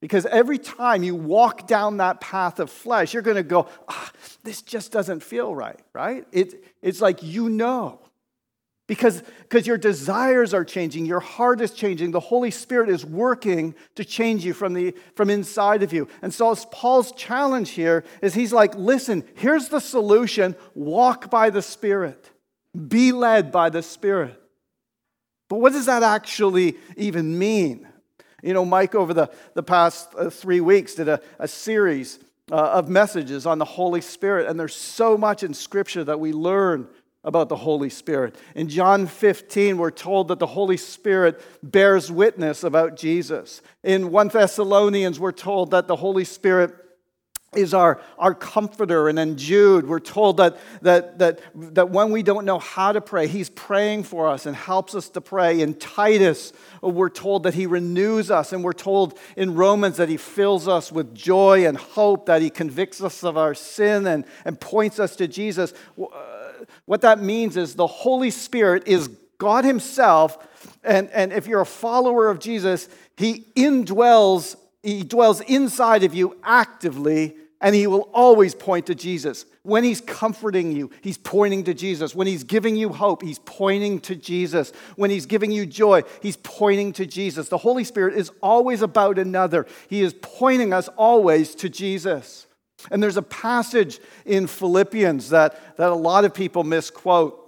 Because 0.00 0.24
every 0.26 0.58
time 0.58 1.02
you 1.02 1.14
walk 1.14 1.66
down 1.66 1.98
that 1.98 2.20
path 2.20 2.60
of 2.60 2.70
flesh, 2.70 3.12
you're 3.12 3.22
going 3.22 3.36
to 3.36 3.42
go, 3.42 3.68
ah, 3.88 4.10
this 4.44 4.62
just 4.62 4.90
doesn't 4.90 5.22
feel 5.22 5.54
right, 5.54 5.80
right? 5.92 6.24
It, 6.32 6.64
it's 6.80 7.00
like 7.00 7.22
you 7.22 7.48
know. 7.50 8.00
Because, 8.88 9.22
because 9.42 9.66
your 9.66 9.76
desires 9.76 10.54
are 10.54 10.64
changing, 10.64 11.04
your 11.04 11.20
heart 11.20 11.60
is 11.60 11.72
changing, 11.72 12.10
the 12.10 12.20
Holy 12.20 12.50
Spirit 12.50 12.88
is 12.88 13.04
working 13.04 13.74
to 13.96 14.04
change 14.04 14.46
you 14.46 14.54
from, 14.54 14.72
the, 14.72 14.94
from 15.14 15.28
inside 15.28 15.82
of 15.82 15.92
you. 15.92 16.08
And 16.22 16.32
so 16.32 16.54
Paul's 16.72 17.12
challenge 17.12 17.70
here 17.70 18.02
is 18.22 18.32
he's 18.32 18.52
like, 18.52 18.74
listen, 18.74 19.24
here's 19.34 19.68
the 19.68 19.78
solution 19.78 20.56
walk 20.74 21.30
by 21.30 21.50
the 21.50 21.60
Spirit, 21.60 22.30
be 22.88 23.12
led 23.12 23.52
by 23.52 23.68
the 23.68 23.82
Spirit. 23.82 24.40
But 25.50 25.60
what 25.60 25.74
does 25.74 25.86
that 25.86 26.02
actually 26.02 26.76
even 26.96 27.38
mean? 27.38 27.86
You 28.42 28.54
know, 28.54 28.64
Mike, 28.64 28.94
over 28.94 29.12
the, 29.12 29.30
the 29.52 29.62
past 29.62 30.08
uh, 30.16 30.30
three 30.30 30.60
weeks, 30.62 30.94
did 30.94 31.08
a, 31.08 31.20
a 31.38 31.48
series 31.48 32.20
uh, 32.50 32.54
of 32.54 32.88
messages 32.88 33.44
on 33.44 33.58
the 33.58 33.66
Holy 33.66 34.00
Spirit, 34.00 34.46
and 34.46 34.58
there's 34.58 34.74
so 34.74 35.18
much 35.18 35.42
in 35.42 35.52
Scripture 35.52 36.04
that 36.04 36.20
we 36.20 36.32
learn 36.32 36.88
about 37.24 37.48
the 37.48 37.56
Holy 37.56 37.90
Spirit. 37.90 38.36
In 38.54 38.68
John 38.68 39.06
15, 39.06 39.76
we're 39.78 39.90
told 39.90 40.28
that 40.28 40.38
the 40.38 40.46
Holy 40.46 40.76
Spirit 40.76 41.40
bears 41.62 42.10
witness 42.10 42.64
about 42.64 42.96
Jesus. 42.96 43.60
In 43.82 44.10
1 44.10 44.28
Thessalonians, 44.28 45.18
we're 45.18 45.32
told 45.32 45.72
that 45.72 45.88
the 45.88 45.96
Holy 45.96 46.24
Spirit 46.24 46.74
is 47.54 47.72
our, 47.72 48.00
our 48.18 48.34
comforter. 48.34 49.08
And 49.08 49.18
in 49.18 49.38
Jude, 49.38 49.88
we're 49.88 50.00
told 50.00 50.36
that, 50.36 50.58
that, 50.82 51.18
that, 51.18 51.40
that 51.74 51.90
when 51.90 52.10
we 52.10 52.22
don't 52.22 52.44
know 52.44 52.58
how 52.58 52.92
to 52.92 53.00
pray, 53.00 53.26
he's 53.26 53.48
praying 53.48 54.04
for 54.04 54.28
us 54.28 54.44
and 54.44 54.54
helps 54.54 54.94
us 54.94 55.08
to 55.10 55.22
pray. 55.22 55.60
In 55.60 55.74
Titus, 55.74 56.52
we're 56.82 57.08
told 57.08 57.44
that 57.44 57.54
he 57.54 57.66
renews 57.66 58.30
us. 58.30 58.52
And 58.52 58.62
we're 58.62 58.74
told 58.74 59.18
in 59.36 59.54
Romans 59.54 59.96
that 59.96 60.10
he 60.10 60.18
fills 60.18 60.68
us 60.68 60.92
with 60.92 61.14
joy 61.14 61.66
and 61.66 61.78
hope, 61.78 62.26
that 62.26 62.42
he 62.42 62.50
convicts 62.50 63.02
us 63.02 63.24
of 63.24 63.38
our 63.38 63.54
sin 63.54 64.06
and, 64.06 64.26
and 64.44 64.60
points 64.60 65.00
us 65.00 65.16
to 65.16 65.26
Jesus. 65.26 65.72
Uh, 65.98 66.06
what 66.84 67.00
that 67.00 67.20
means 67.20 67.56
is 67.56 67.74
the 67.74 67.86
Holy 67.86 68.30
Spirit 68.30 68.86
is 68.86 69.08
God 69.38 69.64
himself. 69.64 70.46
And, 70.84 71.08
and 71.10 71.32
if 71.32 71.46
you're 71.46 71.62
a 71.62 71.66
follower 71.66 72.28
of 72.28 72.40
Jesus, 72.40 72.90
he 73.16 73.46
indwells 73.56 74.56
he 74.82 75.02
dwells 75.02 75.40
inside 75.42 76.04
of 76.04 76.14
you 76.14 76.36
actively, 76.42 77.36
and 77.60 77.74
He 77.74 77.86
will 77.86 78.08
always 78.12 78.54
point 78.54 78.86
to 78.86 78.94
Jesus. 78.94 79.44
When 79.62 79.82
He's 79.82 80.00
comforting 80.00 80.72
you, 80.72 80.90
He's 81.02 81.18
pointing 81.18 81.64
to 81.64 81.74
Jesus. 81.74 82.14
When 82.14 82.26
He's 82.26 82.44
giving 82.44 82.76
you 82.76 82.90
hope, 82.90 83.22
He's 83.22 83.40
pointing 83.40 84.00
to 84.02 84.14
Jesus. 84.14 84.72
When 84.96 85.10
He's 85.10 85.26
giving 85.26 85.50
you 85.50 85.66
joy, 85.66 86.02
He's 86.22 86.36
pointing 86.36 86.92
to 86.94 87.06
Jesus. 87.06 87.48
The 87.48 87.58
Holy 87.58 87.84
Spirit 87.84 88.16
is 88.16 88.30
always 88.40 88.82
about 88.82 89.18
another, 89.18 89.66
He 89.88 90.02
is 90.02 90.14
pointing 90.22 90.72
us 90.72 90.88
always 90.96 91.54
to 91.56 91.68
Jesus. 91.68 92.46
And 92.92 93.02
there's 93.02 93.16
a 93.16 93.22
passage 93.22 93.98
in 94.24 94.46
Philippians 94.46 95.30
that, 95.30 95.76
that 95.78 95.90
a 95.90 95.96
lot 95.96 96.24
of 96.24 96.32
people 96.32 96.62
misquote. 96.62 97.44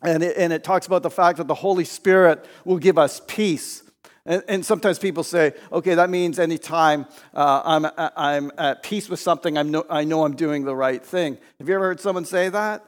And 0.00 0.22
it, 0.22 0.36
and 0.36 0.52
it 0.52 0.62
talks 0.62 0.86
about 0.86 1.02
the 1.02 1.10
fact 1.10 1.38
that 1.38 1.48
the 1.48 1.54
Holy 1.54 1.84
Spirit 1.84 2.44
will 2.64 2.78
give 2.78 2.96
us 2.96 3.20
peace. 3.26 3.83
And, 4.26 4.42
and, 4.48 4.64
sometimes 4.64 4.98
people 4.98 5.22
say, 5.22 5.52
okay, 5.70 5.96
that 5.96 6.08
means 6.08 6.38
anytime 6.38 7.04
uh, 7.34 7.60
I'm, 7.62 8.10
I'm 8.16 8.52
at 8.56 8.82
peace 8.82 9.10
with 9.10 9.20
something, 9.20 9.58
I'm 9.58 9.70
no, 9.70 9.84
I 9.90 10.04
know 10.04 10.24
I'm 10.24 10.34
doing 10.34 10.64
the 10.64 10.74
right 10.74 11.04
thing. 11.04 11.36
Have 11.58 11.68
you 11.68 11.74
ever 11.74 11.84
heard 11.84 12.00
someone 12.00 12.24
say 12.24 12.48
that? 12.48 12.86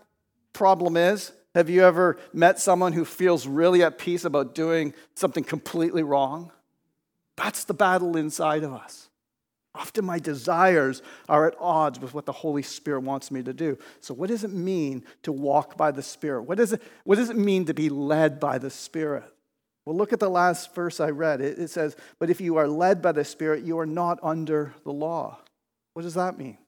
Problem 0.54 0.96
is, 0.96 1.32
have 1.54 1.68
you 1.68 1.84
ever 1.84 2.18
met 2.32 2.58
someone 2.58 2.94
who 2.94 3.04
feels 3.04 3.46
really 3.46 3.82
at 3.82 3.98
peace 3.98 4.24
about 4.24 4.54
doing 4.54 4.94
something 5.14 5.44
completely 5.44 6.02
wrong? 6.02 6.52
That's 7.36 7.64
the 7.64 7.74
battle 7.74 8.16
inside 8.16 8.62
of 8.62 8.72
us. 8.72 9.10
Often 9.74 10.06
my 10.06 10.18
desires 10.18 11.02
are 11.28 11.46
at 11.46 11.54
odds 11.60 12.00
with 12.00 12.14
what 12.14 12.24
the 12.24 12.32
Holy 12.32 12.62
Spirit 12.62 13.02
wants 13.02 13.30
me 13.30 13.42
to 13.42 13.52
do. 13.52 13.76
So, 14.00 14.14
what 14.14 14.28
does 14.28 14.42
it 14.42 14.52
mean 14.52 15.04
to 15.22 15.32
walk 15.32 15.76
by 15.76 15.90
the 15.90 16.02
Spirit? 16.02 16.44
What, 16.44 16.56
does 16.56 16.72
it, 16.72 16.82
what 17.04 17.16
does 17.16 17.28
it 17.28 17.36
mean 17.36 17.66
to 17.66 17.74
be 17.74 17.90
led 17.90 18.40
by 18.40 18.56
the 18.56 18.70
Spirit? 18.70 19.24
Well, 19.86 19.96
look 19.96 20.12
at 20.12 20.20
the 20.20 20.28
last 20.28 20.74
verse 20.74 20.98
I 21.00 21.10
read. 21.10 21.40
It, 21.40 21.58
it 21.58 21.70
says, 21.70 21.96
But 22.18 22.28
if 22.28 22.40
you 22.40 22.56
are 22.56 22.68
led 22.68 23.00
by 23.00 23.12
the 23.12 23.24
Spirit, 23.24 23.64
you 23.64 23.78
are 23.78 23.86
not 23.86 24.18
under 24.22 24.74
the 24.84 24.92
law. 24.92 25.38
What 25.94 26.02
does 26.02 26.14
that 26.14 26.36
mean? 26.36 26.58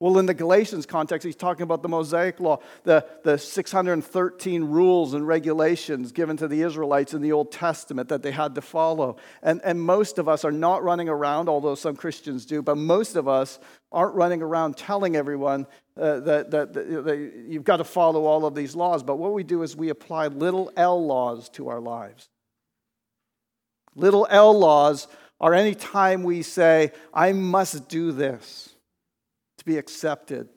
Well, 0.00 0.18
in 0.18 0.26
the 0.26 0.34
Galatians 0.34 0.86
context, 0.86 1.26
he's 1.26 1.34
talking 1.34 1.64
about 1.64 1.82
the 1.82 1.88
Mosaic 1.88 2.38
law, 2.38 2.60
the, 2.84 3.04
the 3.24 3.36
613 3.36 4.62
rules 4.62 5.12
and 5.12 5.26
regulations 5.26 6.12
given 6.12 6.36
to 6.36 6.46
the 6.46 6.62
Israelites 6.62 7.14
in 7.14 7.20
the 7.20 7.32
Old 7.32 7.50
Testament 7.50 8.08
that 8.10 8.22
they 8.22 8.30
had 8.30 8.54
to 8.54 8.60
follow. 8.60 9.16
And, 9.42 9.60
and 9.64 9.80
most 9.82 10.18
of 10.18 10.28
us 10.28 10.44
are 10.44 10.52
not 10.52 10.84
running 10.84 11.08
around, 11.08 11.48
although 11.48 11.74
some 11.74 11.96
Christians 11.96 12.46
do, 12.46 12.62
but 12.62 12.76
most 12.76 13.16
of 13.16 13.26
us 13.26 13.58
aren't 13.90 14.14
running 14.14 14.40
around 14.40 14.76
telling 14.76 15.16
everyone 15.16 15.66
uh, 15.98 16.20
that, 16.20 16.50
that, 16.50 16.72
that, 16.72 17.44
you've 17.48 17.64
got 17.64 17.78
to 17.78 17.84
follow 17.84 18.24
all 18.24 18.46
of 18.46 18.54
these 18.54 18.76
laws. 18.76 19.02
But 19.02 19.16
what 19.16 19.32
we 19.32 19.42
do 19.42 19.62
is 19.62 19.76
we 19.76 19.88
apply 19.88 20.28
little 20.28 20.70
L 20.76 21.04
laws 21.04 21.48
to 21.50 21.68
our 21.68 21.80
lives. 21.80 22.28
Little 23.94 24.26
L 24.30 24.56
laws 24.56 25.08
are 25.40 25.54
any 25.54 25.74
time 25.74 26.22
we 26.22 26.42
say, 26.42 26.92
I 27.12 27.32
must 27.32 27.88
do 27.88 28.12
this 28.12 28.74
to 29.58 29.64
be 29.64 29.76
accepted 29.76 30.48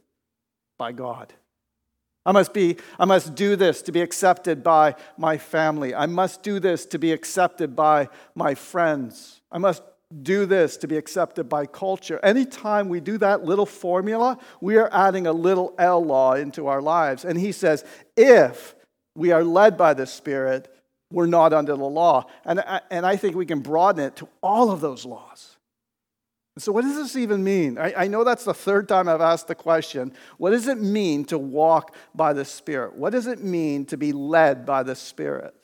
by 0.78 0.92
God. 0.92 1.34
I 2.26 2.32
must 2.32 2.54
be 2.54 2.78
I 3.00 3.06
must 3.06 3.34
do 3.34 3.56
this 3.56 3.82
to 3.84 3.92
be 3.92 4.02
accepted 4.02 4.62
by 4.64 4.96
my 5.18 5.40
family. 5.40 5.96
I 5.96 6.06
must 6.06 6.44
do 6.44 6.60
this 6.60 6.86
to 6.88 7.00
be 7.00 7.12
accepted 7.12 7.76
by 7.76 8.10
my 8.36 8.54
friends. 8.54 9.42
I 9.52 9.58
must 9.58 9.82
do 10.24 10.46
this 10.46 10.78
to 10.78 10.88
be 10.88 10.98
accepted 10.98 11.48
by 11.48 11.66
culture. 11.66 12.20
Anytime 12.24 12.90
we 12.90 13.00
do 13.00 13.18
that 13.20 13.44
little 13.44 13.66
formula, 13.66 14.38
we 14.60 14.78
are 14.78 14.90
adding 14.92 15.28
a 15.28 15.34
little 15.34 15.74
L 15.78 16.04
law 16.04 16.34
into 16.34 16.68
our 16.68 16.82
lives. 16.82 17.26
And 17.26 17.40
he 17.40 17.52
says, 17.52 17.86
if 18.18 18.76
we 19.16 19.32
are 19.32 19.44
led 19.44 19.78
by 19.78 19.94
the 19.94 20.06
Spirit, 20.06 20.74
we're 21.12 21.28
not 21.28 21.54
under 21.54 21.76
the 21.76 21.84
law. 21.84 22.26
And 22.46 22.60
I, 22.60 22.82
and 22.90 23.06
I 23.06 23.16
think 23.16 23.36
we 23.36 23.46
can 23.46 23.60
broaden 23.60 24.06
it 24.06 24.16
to 24.18 24.28
all 24.42 24.72
of 24.72 24.82
those 24.82 25.06
laws. 25.06 25.58
So, 26.58 26.72
what 26.72 26.82
does 26.82 26.96
this 26.96 27.16
even 27.16 27.44
mean? 27.44 27.78
I, 27.78 27.94
I, 27.96 28.08
know 28.08 28.26
that's 28.26 28.44
the 28.44 28.54
third 28.54 28.90
time 28.90 29.08
I've 29.08 29.22
asked 29.22 29.48
the 29.48 29.56
question. 29.56 30.12
What 30.38 30.52
does 30.52 30.68
it 30.68 30.82
mean 30.82 31.24
to 31.26 31.38
walk 31.38 31.96
by 32.14 32.34
the 32.34 32.44
Spirit? 32.44 32.96
What 32.96 33.12
does 33.12 33.26
it 33.26 33.42
mean 33.42 33.86
to 33.86 33.98
be 33.98 34.12
led 34.12 34.66
by 34.66 34.84
the 34.84 34.96
Spirit? 34.96 35.56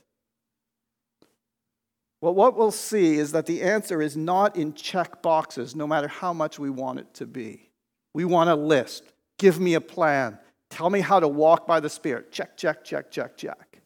Well, 2.22 2.34
what 2.34 2.58
we'll 2.58 2.72
see 2.72 3.16
is 3.16 3.32
that 3.34 3.46
the 3.46 3.62
answer 3.62 4.02
is 4.02 4.18
not 4.18 4.56
in 4.56 4.74
check 4.74 5.22
boxes, 5.22 5.76
no 5.76 5.86
matter 5.86 6.08
how 6.08 6.34
much 6.34 6.58
we 6.58 6.70
want 6.70 7.00
it 7.00 7.14
to 7.16 7.28
be. 7.28 7.70
We 8.14 8.26
want 8.26 8.50
a 8.50 8.56
list. 8.56 9.04
Give 9.38 9.60
me 9.60 9.76
a 9.76 9.82
plan. 9.82 10.40
Tell 10.70 10.90
me 10.90 11.00
how 11.00 11.20
to 11.20 11.28
walk 11.28 11.68
by 11.68 11.80
the 11.80 11.90
Spirit. 11.90 12.32
Check, 12.32 12.58
check, 12.58 12.84
check, 12.84 13.12
check, 13.12 13.38
check. 13.38 13.82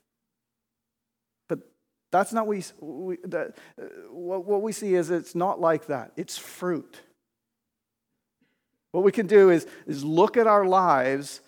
But 1.50 1.60
that's 2.12 2.32
not 2.32 2.48
we, 2.48 2.64
we 2.80 3.18
that, 3.26 3.58
what, 4.10 4.46
what 4.46 4.62
we 4.62 4.72
see 4.72 4.96
is 4.96 5.10
it's 5.10 5.36
not 5.36 5.60
like 5.60 5.88
that. 5.88 6.14
It's 6.16 6.38
fruit. 6.38 7.02
What 8.94 9.04
we 9.04 9.12
can 9.12 9.28
do 9.28 9.50
is, 9.50 9.68
is 9.86 10.04
look 10.04 10.38
at 10.38 10.48
our 10.48 10.66
lives 10.66 11.42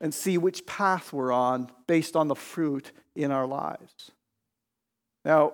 and 0.00 0.12
see 0.14 0.38
which 0.38 0.66
path 0.66 1.12
we're 1.12 1.32
on 1.32 1.70
based 1.86 2.16
on 2.16 2.28
the 2.28 2.34
fruit 2.34 2.92
in 3.14 3.30
our 3.30 3.46
lives. 3.46 4.10
Now, 5.24 5.52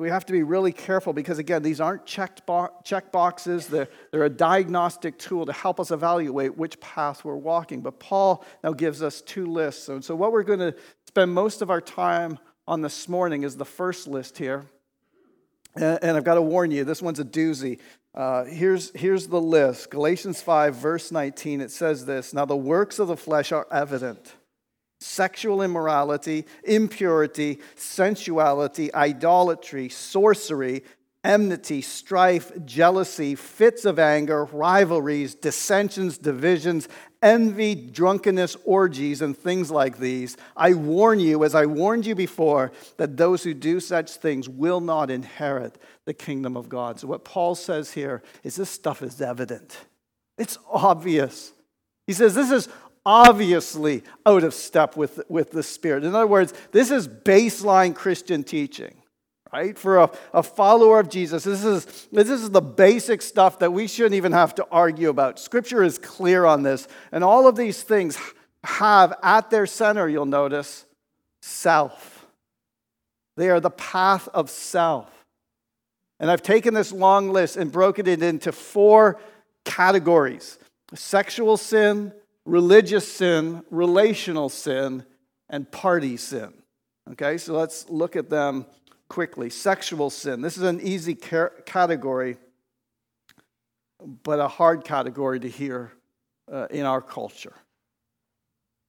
we 0.00 0.08
have 0.08 0.24
to 0.26 0.32
be 0.32 0.42
really 0.42 0.72
careful 0.72 1.12
because, 1.12 1.38
again, 1.38 1.62
these 1.62 1.80
aren't 1.80 2.06
checked 2.06 2.46
bo- 2.46 2.72
check 2.84 3.12
boxes. 3.12 3.66
They're, 3.66 3.88
they're 4.10 4.24
a 4.24 4.30
diagnostic 4.30 5.18
tool 5.18 5.46
to 5.46 5.52
help 5.52 5.78
us 5.78 5.90
evaluate 5.90 6.56
which 6.56 6.80
path 6.80 7.24
we're 7.24 7.36
walking. 7.36 7.82
But 7.82 8.00
Paul 8.00 8.44
now 8.64 8.72
gives 8.72 9.02
us 9.02 9.20
two 9.20 9.46
lists. 9.46 9.88
And 9.88 10.04
so, 10.04 10.16
what 10.16 10.32
we're 10.32 10.42
going 10.42 10.60
to 10.60 10.74
spend 11.06 11.32
most 11.32 11.60
of 11.60 11.70
our 11.70 11.80
time 11.80 12.38
on 12.66 12.80
this 12.80 13.08
morning 13.08 13.42
is 13.42 13.56
the 13.56 13.64
first 13.64 14.08
list 14.08 14.38
here. 14.38 14.64
And 15.76 16.16
I've 16.16 16.24
got 16.24 16.34
to 16.34 16.42
warn 16.42 16.70
you, 16.70 16.82
this 16.84 17.02
one's 17.02 17.20
a 17.20 17.24
doozy. 17.24 17.78
Uh, 18.12 18.44
here's, 18.44 18.90
here's 18.98 19.28
the 19.28 19.40
list 19.40 19.90
Galatians 19.90 20.42
5, 20.42 20.74
verse 20.74 21.12
19. 21.12 21.60
It 21.60 21.70
says 21.70 22.06
this 22.06 22.32
Now 22.32 22.44
the 22.44 22.56
works 22.56 22.98
of 22.98 23.08
the 23.08 23.16
flesh 23.16 23.52
are 23.52 23.66
evident 23.70 24.34
sexual 25.00 25.62
immorality, 25.62 26.44
impurity, 26.62 27.58
sensuality, 27.74 28.92
idolatry, 28.94 29.88
sorcery, 29.88 30.82
enmity, 31.24 31.82
strife, 31.82 32.50
jealousy, 32.64 33.34
fits 33.34 33.84
of 33.84 33.98
anger, 33.98 34.44
rivalries, 34.46 35.34
dissensions, 35.34 36.16
divisions, 36.18 36.88
envy, 37.22 37.74
drunkenness, 37.74 38.56
orgies, 38.64 39.20
and 39.20 39.36
things 39.36 39.70
like 39.70 39.98
these. 39.98 40.36
I 40.56 40.74
warn 40.74 41.20
you, 41.20 41.44
as 41.44 41.54
I 41.54 41.66
warned 41.66 42.06
you 42.06 42.14
before, 42.14 42.72
that 42.96 43.16
those 43.16 43.42
who 43.42 43.52
do 43.52 43.80
such 43.80 44.12
things 44.12 44.48
will 44.48 44.80
not 44.80 45.10
inherit 45.10 45.78
the 46.06 46.14
kingdom 46.14 46.56
of 46.56 46.68
God. 46.68 46.98
So, 46.98 47.08
what 47.08 47.24
Paul 47.24 47.54
says 47.54 47.92
here 47.92 48.22
is 48.42 48.56
this 48.56 48.70
stuff 48.70 49.02
is 49.02 49.20
evident, 49.20 49.78
it's 50.38 50.58
obvious. 50.70 51.52
He 52.06 52.14
says 52.14 52.34
this 52.34 52.50
is 52.50 52.68
obviously 53.04 54.02
out 54.26 54.44
of 54.44 54.54
step 54.54 54.96
with, 54.96 55.20
with 55.28 55.50
the 55.50 55.62
Spirit. 55.62 56.04
In 56.04 56.14
other 56.14 56.26
words, 56.26 56.52
this 56.72 56.90
is 56.90 57.08
baseline 57.08 57.94
Christian 57.94 58.44
teaching 58.44 58.94
right? 59.52 59.76
For 59.78 59.98
a, 59.98 60.10
a 60.32 60.42
follower 60.42 61.00
of 61.00 61.08
Jesus, 61.08 61.44
this 61.44 61.64
is, 61.64 62.08
this 62.12 62.30
is 62.30 62.50
the 62.50 62.60
basic 62.60 63.22
stuff 63.22 63.58
that 63.60 63.72
we 63.72 63.86
shouldn't 63.86 64.14
even 64.14 64.32
have 64.32 64.54
to 64.56 64.66
argue 64.70 65.08
about. 65.08 65.38
Scripture 65.38 65.82
is 65.82 65.98
clear 65.98 66.44
on 66.44 66.62
this. 66.62 66.86
And 67.12 67.24
all 67.24 67.46
of 67.46 67.56
these 67.56 67.82
things 67.82 68.18
have 68.64 69.14
at 69.22 69.50
their 69.50 69.66
center, 69.66 70.08
you'll 70.08 70.26
notice, 70.26 70.86
self. 71.42 72.26
They 73.36 73.50
are 73.50 73.60
the 73.60 73.70
path 73.70 74.28
of 74.28 74.50
self. 74.50 75.08
And 76.18 76.30
I've 76.30 76.42
taken 76.42 76.74
this 76.74 76.92
long 76.92 77.30
list 77.30 77.56
and 77.56 77.72
broken 77.72 78.06
it 78.06 78.22
into 78.22 78.52
four 78.52 79.18
categories 79.64 80.58
sexual 80.92 81.56
sin, 81.56 82.12
religious 82.44 83.10
sin, 83.10 83.62
relational 83.70 84.48
sin, 84.48 85.04
and 85.48 85.70
party 85.70 86.16
sin. 86.16 86.52
Okay, 87.12 87.38
so 87.38 87.54
let's 87.54 87.88
look 87.90 88.16
at 88.16 88.30
them 88.30 88.66
quickly. 89.08 89.50
Sexual 89.50 90.10
sin. 90.10 90.40
This 90.40 90.56
is 90.56 90.62
an 90.62 90.80
easy 90.80 91.14
category, 91.14 92.36
but 94.22 94.38
a 94.38 94.48
hard 94.48 94.84
category 94.84 95.40
to 95.40 95.48
hear 95.48 95.92
uh, 96.50 96.66
in 96.70 96.86
our 96.86 97.00
culture. 97.00 97.54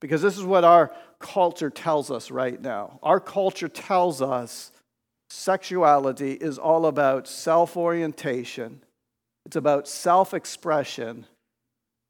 Because 0.00 0.22
this 0.22 0.36
is 0.36 0.44
what 0.44 0.64
our 0.64 0.92
culture 1.18 1.70
tells 1.70 2.10
us 2.10 2.30
right 2.30 2.60
now. 2.60 2.98
Our 3.02 3.20
culture 3.20 3.68
tells 3.68 4.20
us 4.20 4.72
sexuality 5.30 6.32
is 6.32 6.58
all 6.58 6.86
about 6.86 7.26
self 7.28 7.76
orientation, 7.76 8.82
it's 9.46 9.56
about 9.56 9.88
self 9.88 10.34
expression, 10.34 11.26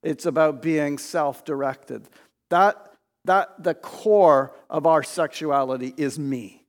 it's 0.02 0.26
about 0.26 0.62
being 0.62 0.98
self 0.98 1.44
directed. 1.44 2.08
That, 2.50 2.94
that 3.24 3.62
the 3.62 3.74
core 3.74 4.54
of 4.68 4.86
our 4.86 5.02
sexuality 5.02 5.94
is 5.96 6.18
me. 6.18 6.62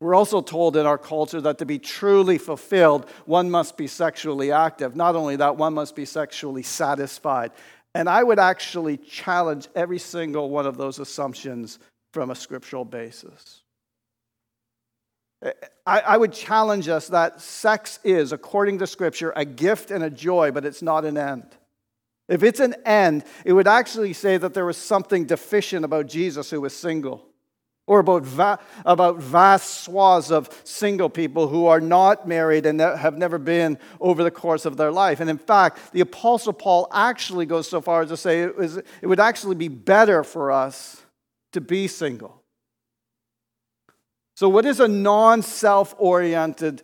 We're 0.00 0.14
also 0.14 0.42
told 0.42 0.76
in 0.76 0.84
our 0.84 0.98
culture 0.98 1.40
that 1.40 1.58
to 1.58 1.66
be 1.66 1.78
truly 1.78 2.36
fulfilled, 2.36 3.08
one 3.24 3.50
must 3.50 3.76
be 3.78 3.86
sexually 3.86 4.52
active. 4.52 4.94
Not 4.94 5.16
only 5.16 5.36
that, 5.36 5.56
one 5.56 5.72
must 5.72 5.96
be 5.96 6.04
sexually 6.04 6.62
satisfied. 6.62 7.52
And 7.94 8.08
I 8.08 8.22
would 8.22 8.38
actually 8.38 8.98
challenge 8.98 9.68
every 9.74 9.98
single 9.98 10.50
one 10.50 10.66
of 10.66 10.76
those 10.76 10.98
assumptions 10.98 11.78
from 12.12 12.30
a 12.30 12.34
scriptural 12.34 12.84
basis. 12.84 13.63
I, 15.86 16.00
I, 16.00 16.16
would 16.16 16.32
challenge 16.32 16.88
us 16.88 17.08
that 17.08 17.40
sex 17.40 17.98
is, 18.02 18.32
according 18.32 18.78
to 18.78 18.86
Scripture, 18.86 19.32
a 19.36 19.44
gift 19.44 19.90
and 19.90 20.02
a 20.02 20.10
joy, 20.10 20.50
but 20.50 20.64
it's 20.64 20.82
not 20.82 21.04
an 21.04 21.18
end. 21.18 21.46
If 22.28 22.42
it's 22.42 22.60
an 22.60 22.74
end, 22.86 23.24
it 23.44 23.52
would 23.52 23.68
actually 23.68 24.14
say 24.14 24.38
that 24.38 24.54
there 24.54 24.64
was 24.64 24.78
something 24.78 25.26
deficient 25.26 25.84
about 25.84 26.06
Jesus 26.06 26.50
who 26.50 26.62
was 26.62 26.74
single, 26.74 27.26
or 27.86 28.00
about, 28.00 28.22
va- 28.22 28.58
about 28.86 29.18
vast 29.18 29.82
swaths 29.82 30.30
of 30.30 30.48
single 30.64 31.10
people 31.10 31.48
who 31.48 31.66
are 31.66 31.80
not 31.80 32.26
married 32.26 32.64
and 32.64 32.80
have 32.80 33.18
never 33.18 33.36
been 33.36 33.78
over 34.00 34.24
the 34.24 34.30
course 34.30 34.64
of 34.64 34.78
their 34.78 34.90
life. 34.90 35.20
And 35.20 35.28
in 35.28 35.36
fact, 35.36 35.92
the 35.92 36.00
Apostle 36.00 36.54
Paul 36.54 36.88
actually 36.90 37.44
goes 37.44 37.68
so 37.68 37.82
far 37.82 38.02
as 38.02 38.08
to 38.08 38.16
say 38.16 38.40
it, 38.40 38.56
was, 38.56 38.78
it 38.78 39.06
would 39.06 39.20
actually 39.20 39.56
be 39.56 39.68
better 39.68 40.24
for 40.24 40.50
us 40.50 41.02
to 41.52 41.60
be 41.60 41.86
single. 41.86 42.43
So, 44.36 44.48
what 44.48 44.64
is 44.66 44.80
a 44.80 44.88
non 44.88 45.42
self 45.42 45.94
oriented 45.98 46.82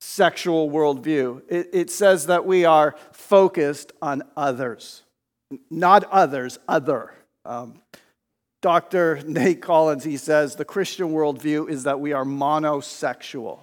sexual 0.00 0.70
worldview? 0.70 1.42
It, 1.48 1.68
it, 1.72 1.90
says 1.90 2.26
that 2.26 2.46
we 2.46 2.64
are 2.64 2.94
focused 3.12 3.92
on 4.00 4.22
others, 4.36 5.02
not 5.70 6.04
others, 6.04 6.58
other. 6.68 7.12
Um, 7.44 7.80
Dr. 8.62 9.22
Nate 9.26 9.62
Collins, 9.62 10.04
he 10.04 10.16
says 10.16 10.56
the 10.56 10.64
Christian 10.64 11.08
worldview 11.08 11.68
is 11.68 11.84
that 11.84 12.00
we 12.00 12.12
are 12.12 12.24
monosexual. 12.24 13.60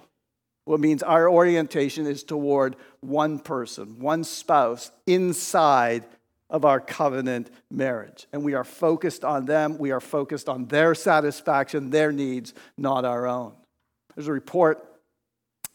What 0.64 0.80
means 0.80 1.02
our 1.02 1.30
orientation 1.30 2.06
is 2.06 2.22
toward 2.22 2.76
one 3.00 3.38
person, 3.38 4.00
one 4.00 4.22
spouse 4.22 4.90
inside 5.06 6.04
of 6.50 6.64
our 6.64 6.80
covenant 6.80 7.50
marriage. 7.70 8.26
And 8.32 8.42
we 8.42 8.54
are 8.54 8.64
focused 8.64 9.24
on 9.24 9.44
them. 9.44 9.78
We 9.78 9.90
are 9.90 10.00
focused 10.00 10.48
on 10.48 10.66
their 10.66 10.94
satisfaction, 10.94 11.90
their 11.90 12.12
needs, 12.12 12.54
not 12.76 13.04
our 13.04 13.26
own. 13.26 13.54
There's 14.14 14.28
a 14.28 14.32
report 14.32 14.84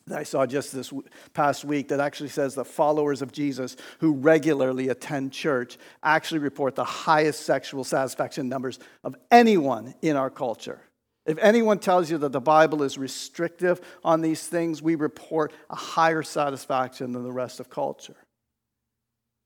that 0.08 0.20
I 0.20 0.24
saw 0.24 0.46
just 0.46 0.74
this 0.74 0.92
past 1.34 1.64
week 1.64 1.88
that 1.90 2.00
actually 2.00 2.30
says 2.30 2.56
the 2.56 2.66
followers 2.66 3.22
of 3.22 3.32
Jesus 3.32 3.78
who 4.00 4.14
regularly 4.14 4.90
attend 4.90 5.32
church 5.32 5.78
actually 6.02 6.40
report 6.40 6.76
the 6.76 6.84
highest 6.84 7.46
sexual 7.46 7.84
satisfaction 7.84 8.50
numbers 8.50 8.80
of 9.04 9.16
anyone 9.32 9.96
in 10.02 10.18
our 10.18 10.30
culture. 10.30 10.82
If 11.26 11.38
anyone 11.38 11.80
tells 11.80 12.12
you 12.12 12.18
that 12.18 12.34
the 12.34 12.42
Bible 12.42 12.84
is 12.84 12.98
restrictive 12.98 13.80
on 14.04 14.22
these 14.22 14.46
things, 14.46 14.82
we 14.82 14.96
report 14.96 15.54
a 15.70 15.76
higher 15.76 16.22
satisfaction 16.22 17.14
than 17.14 17.24
the 17.24 17.32
rest 17.32 17.62
of 17.62 17.70
culture. 17.70 18.18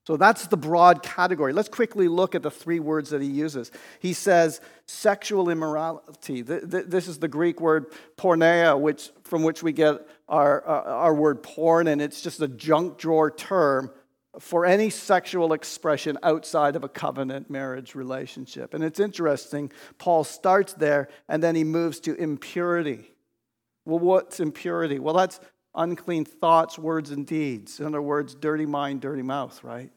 So 0.08 0.16
that's 0.16 0.48
the 0.48 0.56
broad 0.56 1.04
category. 1.04 1.52
Let's 1.52 1.68
quickly 1.68 2.08
look 2.08 2.34
at 2.34 2.42
the 2.42 2.50
three 2.50 2.80
words 2.80 3.10
that 3.10 3.22
he 3.22 3.28
uses. 3.28 3.74
He 4.00 4.14
says 4.14 4.62
sexual 4.86 5.50
immorality. 5.50 6.44
This 6.44 7.10
is 7.10 7.20
the 7.20 7.28
Greek 7.28 7.60
word 7.60 7.88
porneia, 8.16 8.80
which, 8.80 9.10
from 9.26 9.44
which 9.44 9.62
we 9.62 9.74
get 9.74 10.08
our, 10.30 10.66
uh, 10.66 10.84
our 10.84 11.14
word 11.14 11.44
porn, 11.44 11.90
and 11.90 12.02
it's 12.02 12.22
just 12.22 12.40
a 12.42 12.48
junk 12.48 12.98
drawer 12.98 13.30
term 13.30 13.92
for 14.40 14.66
any 14.66 14.90
sexual 14.90 15.52
expression 15.52 16.18
outside 16.24 16.78
of 16.78 16.86
a 16.86 16.90
covenant 16.90 17.50
marriage 17.50 17.94
relationship. 17.94 18.74
And 18.74 18.86
it's 18.86 19.02
interesting, 19.02 19.74
Paul 19.98 20.24
starts 20.24 20.72
there 20.72 21.10
and 21.28 21.44
then 21.44 21.54
he 21.54 21.66
moves 21.66 22.00
to 22.02 22.16
impurity. 22.16 23.12
Well, 23.84 24.00
what's 24.00 24.40
impurity? 24.40 25.00
Well, 25.00 25.16
that's 25.16 25.42
unclean 25.78 26.26
thoughts, 26.26 26.78
words, 26.78 27.12
and 27.12 27.26
deeds. 27.26 27.80
In 27.80 27.86
other 27.86 28.02
words, 28.02 28.36
dirty 28.36 28.66
mind, 28.66 29.02
dirty 29.02 29.22
mouth, 29.22 29.64
right? 29.64 29.92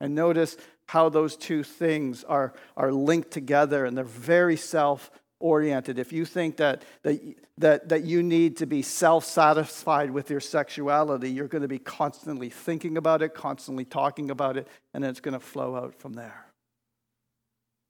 And 0.00 0.14
notice 0.14 0.56
how 0.86 1.08
those 1.08 1.36
two 1.36 1.62
things 1.62 2.24
are, 2.24 2.54
are 2.76 2.90
linked 2.90 3.30
together 3.30 3.84
and 3.84 3.96
they're 3.96 4.04
very 4.04 4.56
self 4.56 5.10
oriented. 5.40 5.98
If 5.98 6.12
you 6.12 6.24
think 6.24 6.56
that, 6.56 6.82
that, 7.02 7.20
that, 7.58 7.88
that 7.90 8.04
you 8.04 8.22
need 8.22 8.56
to 8.56 8.66
be 8.66 8.82
self 8.82 9.24
satisfied 9.24 10.10
with 10.10 10.30
your 10.30 10.40
sexuality, 10.40 11.30
you're 11.30 11.48
going 11.48 11.62
to 11.62 11.68
be 11.68 11.78
constantly 11.78 12.48
thinking 12.48 12.96
about 12.96 13.22
it, 13.22 13.34
constantly 13.34 13.84
talking 13.84 14.30
about 14.30 14.56
it, 14.56 14.66
and 14.94 15.04
it's 15.04 15.20
going 15.20 15.34
to 15.34 15.40
flow 15.40 15.76
out 15.76 15.94
from 15.94 16.14
there 16.14 16.47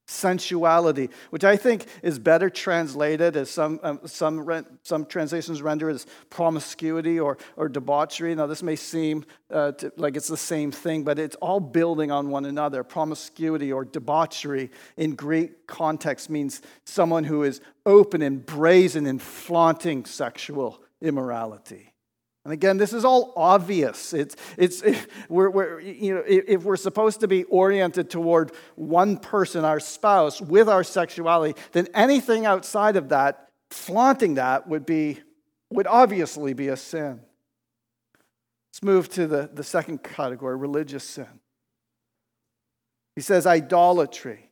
sensuality, 0.09 1.11
which 1.31 1.45
I 1.45 1.57
think 1.57 1.87
is 2.03 2.19
better 2.19 2.49
translated 2.49 3.37
as 3.37 3.51
some, 3.51 3.79
um, 3.83 4.01
some, 4.07 4.65
some 4.83 5.05
translations 5.05 5.61
render 5.61 5.91
as 5.91 6.07
promiscuity 6.31 7.21
or, 7.21 7.37
or 7.57 7.69
debauchery. 7.69 8.35
Now, 8.35 8.47
this 8.47 8.63
may 8.63 8.75
seem 8.75 9.25
uh, 9.53 9.73
to, 9.73 9.93
like 9.97 10.17
it's 10.17 10.29
the 10.29 10.37
same 10.37 10.73
thing, 10.73 11.05
but 11.05 11.19
it's 11.19 11.37
all 11.37 11.61
building 11.61 12.11
on 12.11 12.31
one 12.31 12.47
another. 12.47 12.83
Promiscuity 12.83 13.71
or 13.71 13.85
debauchery 13.85 14.71
in 14.97 15.15
Greek 15.15 15.67
context 15.67 16.31
means 16.31 16.63
someone 16.85 17.25
who 17.25 17.43
is 17.43 17.61
open 17.85 18.23
and 18.23 18.45
brazen 18.45 19.07
and 19.07 19.21
flaunting 19.21 20.07
sexual 20.07 20.83
immorality. 21.03 21.93
And 22.49 22.55
again, 22.55 22.79
this 22.79 22.95
is 22.95 23.05
all 23.05 23.35
obvious. 23.37 24.15
It's, 24.15 24.35
it's, 24.57 24.83
we're, 25.29 25.51
we're, 25.51 25.81
you 25.81 26.15
know, 26.15 26.23
if 26.27 26.65
we're 26.65 26.77
supposed 26.77 27.21
to 27.21 27.29
be 27.29 27.45
oriented 27.45 28.09
toward 28.09 28.53
one 28.75 29.19
person, 29.19 29.67
our 29.67 29.79
spouse, 29.79 30.41
with 30.41 30.67
our 30.67 30.83
sexuality, 30.83 31.61
then 31.73 31.89
anything 31.93 32.47
outside 32.47 32.97
of 32.97 33.11
that, 33.11 33.51
flaunting 33.69 34.37
that, 34.37 34.67
would, 34.67 34.87
be, 34.87 35.19
would 35.69 35.87
obviously 35.87 36.55
be 36.55 36.69
a 36.69 36.77
sin. 36.79 37.21
Let's 38.71 38.83
move 38.83 39.11
to 39.11 39.27
the, 39.27 39.51
the 39.53 39.63
second 39.63 40.03
category 40.03 40.57
religious 40.57 41.05
sin. 41.05 41.29
He 43.15 43.21
says 43.21 43.47
idolatry. 43.47 44.48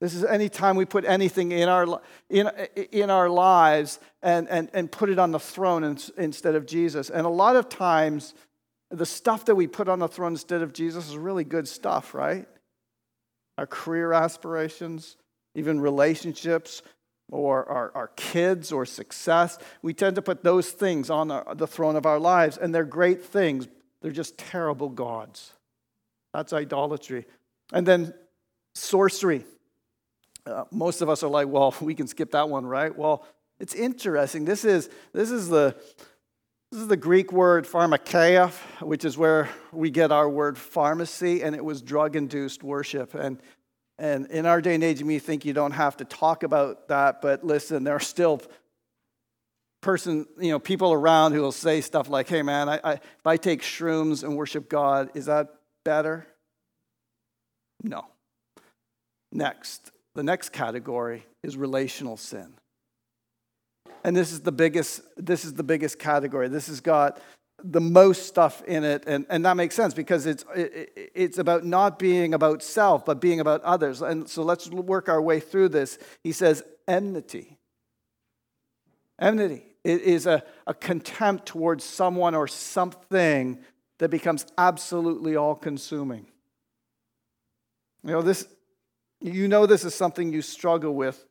This 0.00 0.14
is 0.14 0.24
any 0.24 0.48
time 0.48 0.76
we 0.76 0.84
put 0.84 1.04
anything 1.06 1.52
in 1.52 1.68
our, 1.68 2.00
in, 2.28 2.50
in 2.92 3.10
our 3.10 3.30
lives 3.30 3.98
and, 4.22 4.48
and, 4.48 4.68
and 4.74 4.92
put 4.92 5.08
it 5.08 5.18
on 5.18 5.32
the 5.32 5.40
throne 5.40 5.84
instead 6.18 6.54
of 6.54 6.66
Jesus. 6.66 7.08
And 7.08 7.24
a 7.24 7.30
lot 7.30 7.56
of 7.56 7.68
times, 7.68 8.34
the 8.90 9.06
stuff 9.06 9.46
that 9.46 9.54
we 9.54 9.66
put 9.66 9.88
on 9.88 9.98
the 9.98 10.08
throne 10.08 10.32
instead 10.32 10.62
of 10.62 10.72
Jesus 10.72 11.08
is 11.08 11.16
really 11.16 11.44
good 11.44 11.66
stuff, 11.66 12.14
right? 12.14 12.46
Our 13.56 13.66
career 13.66 14.12
aspirations, 14.12 15.16
even 15.54 15.80
relationships, 15.80 16.82
or 17.32 17.68
our, 17.68 17.90
our 17.94 18.08
kids 18.16 18.72
or 18.72 18.84
success. 18.84 19.58
We 19.82 19.94
tend 19.94 20.16
to 20.16 20.22
put 20.22 20.44
those 20.44 20.70
things 20.70 21.10
on 21.10 21.28
the 21.28 21.66
throne 21.66 21.96
of 21.96 22.06
our 22.06 22.20
lives, 22.20 22.58
and 22.58 22.74
they're 22.74 22.84
great 22.84 23.24
things. 23.24 23.66
They're 24.02 24.12
just 24.12 24.36
terrible 24.38 24.90
gods. 24.90 25.52
That's 26.34 26.52
idolatry. 26.52 27.24
And 27.72 27.86
then 27.86 28.14
sorcery. 28.74 29.44
Uh, 30.46 30.64
most 30.70 31.02
of 31.02 31.08
us 31.08 31.22
are 31.22 31.28
like, 31.30 31.48
well, 31.48 31.74
we 31.80 31.94
can 31.94 32.06
skip 32.06 32.30
that 32.32 32.48
one, 32.48 32.64
right? 32.64 32.96
Well, 32.96 33.26
it's 33.58 33.74
interesting. 33.74 34.44
This 34.44 34.64
is, 34.64 34.88
this 35.12 35.30
is 35.30 35.48
the, 35.48 35.74
This 36.72 36.80
is 36.82 36.88
the 36.88 36.96
Greek 36.96 37.32
word 37.32 37.64
pharmakeia, 37.64 38.50
which 38.82 39.04
is 39.04 39.16
where 39.16 39.48
we 39.72 39.90
get 39.90 40.10
our 40.10 40.28
word 40.28 40.58
pharmacy, 40.58 41.42
and 41.42 41.54
it 41.54 41.64
was 41.64 41.80
drug 41.80 42.16
induced 42.16 42.62
worship. 42.62 43.14
And, 43.14 43.40
and 43.98 44.26
in 44.26 44.46
our 44.46 44.60
day 44.60 44.74
and 44.74 44.84
age, 44.84 44.98
you 44.98 45.06
may 45.06 45.20
think 45.20 45.44
you 45.44 45.52
don't 45.52 45.72
have 45.72 45.96
to 45.98 46.04
talk 46.04 46.42
about 46.42 46.88
that, 46.88 47.22
but 47.22 47.44
listen, 47.44 47.84
there 47.84 47.94
are 47.94 48.00
still 48.00 48.42
person, 49.80 50.26
you 50.40 50.50
know, 50.50 50.58
people 50.58 50.92
around 50.92 51.32
who 51.32 51.40
will 51.40 51.52
say 51.52 51.80
stuff 51.80 52.08
like, 52.08 52.28
hey 52.28 52.42
man, 52.42 52.68
I, 52.68 52.80
I, 52.82 52.92
if 52.94 53.26
I 53.26 53.36
take 53.36 53.62
shrooms 53.62 54.24
and 54.24 54.36
worship 54.36 54.68
God, 54.68 55.10
is 55.14 55.26
that 55.26 55.48
better? 55.84 56.26
No. 57.84 58.04
Next, 59.30 59.92
the 60.16 60.22
next 60.22 60.50
category 60.50 61.26
is 61.42 61.56
relational 61.56 62.16
sin. 62.16 62.54
And 64.02 64.16
this 64.16 64.32
is 64.32 64.40
the 64.40 64.52
biggest, 64.52 65.02
this 65.16 65.44
is 65.44 65.54
the 65.54 65.62
biggest 65.62 65.98
category. 65.98 66.48
This 66.48 66.68
has 66.68 66.80
got 66.80 67.20
the 67.62 67.80
most 67.80 68.26
stuff 68.26 68.62
in 68.64 68.84
it. 68.84 69.04
And, 69.06 69.26
and 69.28 69.44
that 69.44 69.56
makes 69.56 69.74
sense 69.74 69.94
because 69.94 70.26
it's, 70.26 70.44
it, 70.54 71.10
it's 71.14 71.38
about 71.38 71.64
not 71.64 71.98
being 71.98 72.34
about 72.34 72.62
self, 72.62 73.04
but 73.04 73.20
being 73.20 73.40
about 73.40 73.62
others. 73.62 74.02
And 74.02 74.28
so 74.28 74.42
let's 74.42 74.68
work 74.70 75.08
our 75.08 75.20
way 75.20 75.40
through 75.40 75.70
this. 75.70 75.98
He 76.22 76.32
says 76.32 76.62
enmity. 76.88 77.58
Enmity. 79.20 79.64
It 79.84 80.02
is 80.02 80.26
a, 80.26 80.42
a 80.66 80.74
contempt 80.74 81.46
towards 81.46 81.84
someone 81.84 82.34
or 82.34 82.48
something 82.48 83.58
that 83.98 84.08
becomes 84.08 84.46
absolutely 84.56 85.36
all 85.36 85.54
consuming. 85.54 86.26
You 88.04 88.12
know, 88.12 88.22
this, 88.22 88.46
you 89.34 89.48
know 89.48 89.66
this 89.66 89.84
is 89.84 89.94
something 89.94 90.32
you 90.32 90.42
struggle 90.42 90.94
with 90.94 91.24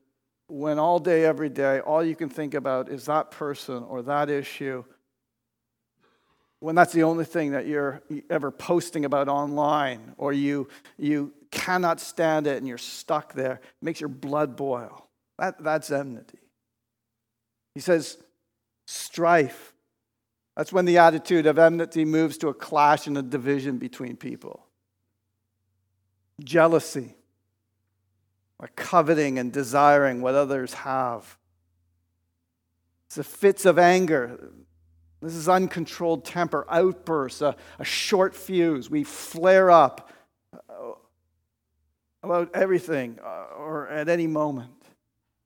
when 0.48 0.78
all 0.78 1.00
day, 1.00 1.26
every 1.26 1.50
day, 1.50 1.80
all 1.80 2.04
you 2.04 2.16
can 2.16 2.30
think 2.30 2.54
about 2.54 2.90
is 2.90 3.06
that 3.06 3.32
person 3.32 3.84
or 3.84 4.04
that 4.04 4.30
issue, 4.30 4.84
when 6.60 6.76
that's 6.76 6.94
the 6.94 7.04
only 7.04 7.26
thing 7.26 7.52
that 7.52 7.68
you're 7.68 8.02
ever 8.30 8.52
posting 8.52 9.06
about 9.06 9.28
online, 9.28 10.14
or 10.18 10.34
you, 10.34 10.68
you 10.98 11.34
cannot 11.52 12.00
stand 12.00 12.48
it 12.48 12.58
and 12.58 12.68
you're 12.68 12.78
stuck 12.78 13.34
there, 13.34 13.54
it 13.54 13.62
makes 13.82 14.00
your 14.00 14.10
blood 14.10 14.56
boil. 14.56 15.08
That, 15.38 15.64
that's 15.64 15.92
enmity. 15.92 16.40
He 17.74 17.82
says, 17.82 18.18
strife. 18.88 19.74
That's 20.56 20.72
when 20.72 20.86
the 20.86 21.00
attitude 21.00 21.46
of 21.46 21.60
enmity 21.60 22.06
moves 22.06 22.38
to 22.40 22.48
a 22.48 22.54
clash 22.54 23.08
and 23.08 23.18
a 23.18 23.22
division 23.22 23.78
between 23.78 24.16
people. 24.16 24.66
Jealousy 26.44 27.16
or 28.60 28.70
coveting 28.76 29.38
and 29.40 29.52
desiring 29.52 30.22
what 30.22 30.36
others 30.36 30.74
have. 30.74 31.38
It's 33.08 33.16
the 33.16 33.24
fits 33.24 33.66
of 33.66 33.78
anger. 33.78 34.52
This 35.22 35.36
is 35.36 35.50
uncontrolled 35.50 36.26
temper, 36.26 36.66
outbursts, 36.70 37.42
a, 37.42 37.56
a 37.80 37.86
short 37.86 38.36
fuse. 38.36 38.90
We 38.90 39.04
flare 39.04 39.72
up 39.72 40.12
uh, 40.54 40.92
about 42.24 42.56
everything 42.56 43.20
uh, 43.24 43.56
or 43.58 43.88
at 43.88 44.10
any 44.10 44.28
moment 44.28 44.72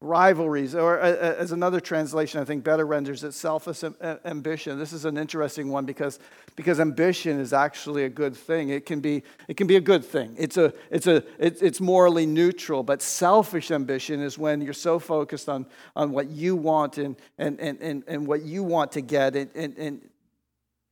rivalries, 0.01 0.75
or 0.75 0.99
uh, 0.99 1.09
uh, 1.09 1.35
as 1.37 1.51
another 1.51 1.81
translation, 1.81 2.39
I 2.39 2.45
think 2.45 2.63
better 2.63 2.85
renders 2.85 3.23
it, 3.25 3.33
selfish 3.33 3.83
ambition. 4.23 4.79
This 4.79 4.93
is 4.93 5.03
an 5.03 5.17
interesting 5.17 5.69
one 5.69 5.85
because, 5.85 6.19
because 6.55 6.79
ambition 6.79 7.37
is 7.37 7.51
actually 7.51 8.05
a 8.05 8.09
good 8.09 8.35
thing. 8.35 8.69
It 8.69 8.85
can 8.85 9.01
be, 9.01 9.23
it 9.49 9.57
can 9.57 9.67
be 9.67 9.75
a 9.75 9.81
good 9.81 10.05
thing. 10.05 10.35
It's, 10.37 10.55
a, 10.55 10.73
it's, 10.89 11.07
a, 11.07 11.23
it's 11.37 11.81
morally 11.81 12.25
neutral, 12.25 12.81
but 12.81 13.01
selfish 13.01 13.71
ambition 13.71 14.21
is 14.21 14.37
when 14.37 14.61
you're 14.61 14.71
so 14.73 14.99
focused 14.99 15.49
on, 15.49 15.65
on 15.97 16.11
what 16.11 16.29
you 16.29 16.55
want 16.55 16.97
and, 16.97 17.17
and, 17.37 17.59
and, 17.59 17.81
and, 17.81 18.03
and 18.07 18.25
what 18.25 18.43
you 18.43 18.63
want 18.63 18.93
to 18.93 19.01
get, 19.01 19.35
and, 19.35 19.49
and, 19.53 19.77
and, 19.77 20.01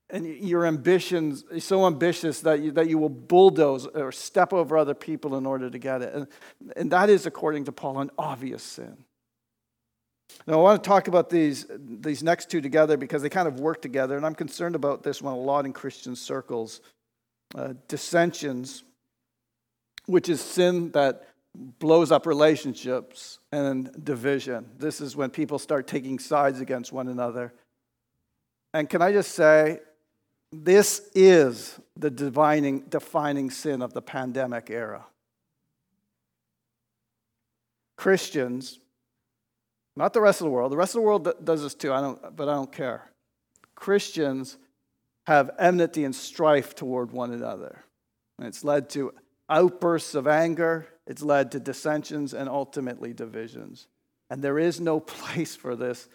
and 0.10 0.26
your 0.26 0.65
ambitions 0.65 1.43
so 1.60 1.86
ambitious 1.86 2.41
that 2.41 2.62
you, 2.62 2.72
that 2.72 2.88
you 2.88 2.98
will 2.98 3.10
bulldoze 3.10 3.86
or 3.88 4.12
step 4.12 4.54
over 4.54 4.78
other 4.78 4.93
people 4.93 5.36
in 5.36 5.46
order 5.46 5.70
to 5.70 5.78
get 5.78 6.02
it. 6.02 6.13
And, 6.13 6.28
and 6.76 6.91
that 6.91 7.10
is, 7.10 7.26
according 7.26 7.65
to 7.65 7.72
Paul, 7.72 8.00
an 8.00 8.12
obvious 8.17 8.63
sin. 8.63 9.04
Now, 10.46 10.54
I 10.54 10.58
want 10.58 10.84
to 10.84 10.88
talk 10.88 11.08
about 11.08 11.30
these, 11.30 11.65
these 11.78 12.24
next 12.24 12.50
two 12.50 12.62
together 12.62 12.96
because 12.98 13.22
they 13.22 13.30
kind 13.30 13.48
of 13.48 13.60
work 13.60 13.82
together, 13.82 14.17
and 14.17 14.26
I'm 14.26 14.36
concerned 14.36 14.76
about 14.76 15.04
this 15.04 15.22
one 15.22 15.34
a 15.34 15.38
lot 15.38 15.65
in 15.65 15.74
Christian 15.74 16.15
circles. 16.15 16.82
Uh, 17.56 17.74
dissensions, 17.88 18.84
which 20.06 20.28
is 20.28 20.41
sin 20.41 20.91
that 20.91 21.24
blows 21.80 22.12
up 22.12 22.26
relationships, 22.26 23.39
and 23.52 23.89
division. 24.04 24.70
This 24.78 25.02
is 25.02 25.15
when 25.15 25.30
people 25.30 25.60
start 25.60 25.88
taking 25.88 26.20
sides 26.20 26.60
against 26.60 26.91
one 26.91 27.08
another. 27.08 27.54
And 28.74 28.89
can 28.89 29.02
I 29.02 29.12
just 29.12 29.32
say, 29.32 29.80
this 30.51 31.10
is 31.13 31.79
the 31.95 32.10
defining, 32.10 32.81
defining 32.81 33.49
sin 33.49 33.81
of 33.81 33.93
the 33.93 34.01
pandemic 34.01 34.69
era. 34.69 35.05
Christians, 37.97 38.79
not 39.95 40.13
the 40.13 40.21
rest 40.21 40.41
of 40.41 40.45
the 40.45 40.51
world, 40.51 40.71
the 40.71 40.77
rest 40.77 40.95
of 40.95 41.01
the 41.01 41.07
world 41.07 41.29
does 41.43 41.63
this 41.63 41.73
too, 41.73 41.91
I 41.91 41.99
don't, 41.99 42.36
but 42.36 42.47
I 42.47 42.53
don't 42.53 42.71
care. 42.71 43.12
Christians 43.75 44.57
have 45.25 45.51
enmity 45.60 46.05
and 46.05 46.15
strife 46.15 46.73
toward 46.73 47.12
one 47.12 47.33
another. 47.33 47.83
And 48.38 48.47
it's 48.47 48.63
led 48.63 48.89
to 48.91 49.13
outbursts 49.49 50.15
of 50.15 50.27
anger, 50.27 50.88
it's 51.05 51.21
led 51.21 51.51
to 51.51 51.60
dissensions, 51.60 52.33
and 52.33 52.47
ultimately 52.47 53.13
divisions. 53.13 53.88
And 54.29 54.41
there 54.41 54.60
is 54.60 54.79
no 54.79 54.99
place 55.15 55.55
for 55.55 55.75
this 55.75 56.07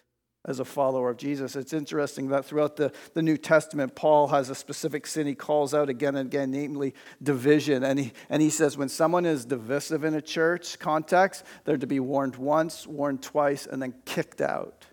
as 0.45 0.59
a 0.59 0.65
follower 0.65 1.11
of 1.11 1.17
Jesus. 1.17 1.55
It's 1.55 1.73
interesting 1.73 2.29
that 2.29 2.45
throughout 2.45 2.77
the, 2.77 2.93
the 3.15 3.23
New 3.23 3.37
Testament, 3.37 3.95
Paul 3.95 4.29
has 4.29 4.51
a 4.51 4.55
specific 4.55 5.07
sin 5.07 5.27
he 5.27 5.35
calls 5.35 5.73
out 5.73 5.89
again 5.89 6.17
and 6.17 6.27
again, 6.27 6.51
namely 6.51 6.95
division. 7.23 7.85
And 7.85 7.99
he, 7.99 8.13
and 8.29 8.43
he 8.43 8.51
says 8.51 8.77
when 8.77 8.89
someone 8.89 9.25
is 9.25 9.45
divisive 9.45 10.03
in 10.03 10.15
a 10.15 10.23
church 10.23 10.79
context, 10.79 11.45
they're 11.65 11.79
to 11.79 11.87
be 11.87 12.01
warned 12.01 12.37
once, 12.37 12.87
warned 12.87 13.23
twice, 13.23 13.67
and 13.67 13.81
then 13.81 13.95
kicked 14.05 14.41
out. 14.41 14.87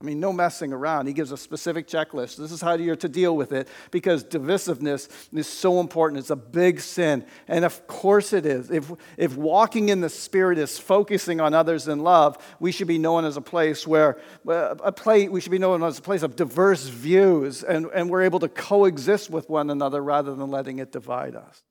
I 0.00 0.04
mean, 0.04 0.20
no 0.20 0.32
messing 0.32 0.72
around. 0.72 1.08
He 1.08 1.12
gives 1.12 1.32
a 1.32 1.36
specific 1.36 1.88
checklist. 1.88 2.36
This 2.36 2.52
is 2.52 2.60
how 2.60 2.74
you're 2.74 2.94
to 2.96 3.08
deal 3.08 3.36
with 3.36 3.50
it 3.50 3.66
because 3.90 4.22
divisiveness 4.22 5.08
is 5.32 5.48
so 5.48 5.80
important. 5.80 6.20
It's 6.20 6.30
a 6.30 6.36
big 6.36 6.80
sin. 6.80 7.26
And 7.48 7.64
of 7.64 7.84
course 7.88 8.32
it 8.32 8.46
is. 8.46 8.70
If, 8.70 8.92
if 9.16 9.36
walking 9.36 9.88
in 9.88 10.00
the 10.00 10.08
Spirit 10.08 10.56
is 10.58 10.78
focusing 10.78 11.40
on 11.40 11.52
others 11.52 11.88
in 11.88 11.98
love, 12.04 12.38
we 12.60 12.70
should 12.70 12.86
be 12.86 12.98
known 12.98 13.24
as 13.24 13.36
a 13.36 13.40
place 13.40 13.88
where, 13.88 14.20
uh, 14.46 14.76
a 14.84 14.92
place, 14.92 15.30
we 15.30 15.40
should 15.40 15.50
be 15.50 15.58
known 15.58 15.82
as 15.82 15.98
a 15.98 16.02
place 16.02 16.22
of 16.22 16.36
diverse 16.36 16.84
views 16.84 17.64
and, 17.64 17.86
and 17.92 18.08
we're 18.08 18.22
able 18.22 18.38
to 18.38 18.48
coexist 18.48 19.30
with 19.30 19.50
one 19.50 19.68
another 19.68 20.00
rather 20.00 20.32
than 20.32 20.48
letting 20.48 20.78
it 20.78 20.92
divide 20.92 21.34
us. 21.34 21.64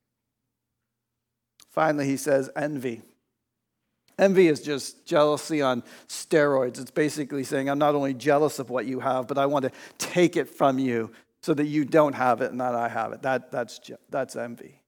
Finally, 1.69 2.07
he 2.07 2.17
says 2.17 2.49
envy. 2.57 3.03
Envy 4.17 4.47
is 4.47 4.62
just 4.62 5.06
jealousy 5.06 5.62
on 5.62 5.84
steroids. 6.08 6.80
It's 6.82 6.91
basically 6.91 7.43
saying, 7.43 7.69
I'm 7.69 7.77
not 7.77 7.93
only 7.93 8.13
jealous 8.13 8.58
of 8.58 8.69
what 8.69 8.86
you 8.86 8.99
have, 8.99 9.27
but 9.27 9.38
I 9.38 9.45
want 9.45 9.63
to 9.63 9.71
take 9.99 10.36
it 10.36 10.49
from 10.49 10.80
you 10.80 11.12
so 11.41 11.53
that 11.53 11.67
you 11.67 11.86
don't 11.86 12.13
have 12.13 12.41
it 12.41 12.51
and 12.51 12.60
that 12.60 12.73
I 12.73 12.89
have 12.89 13.13
it. 13.13 13.21
That, 13.21 13.51
that's, 13.51 13.80
that's 14.10 14.36
envy. 14.36 14.82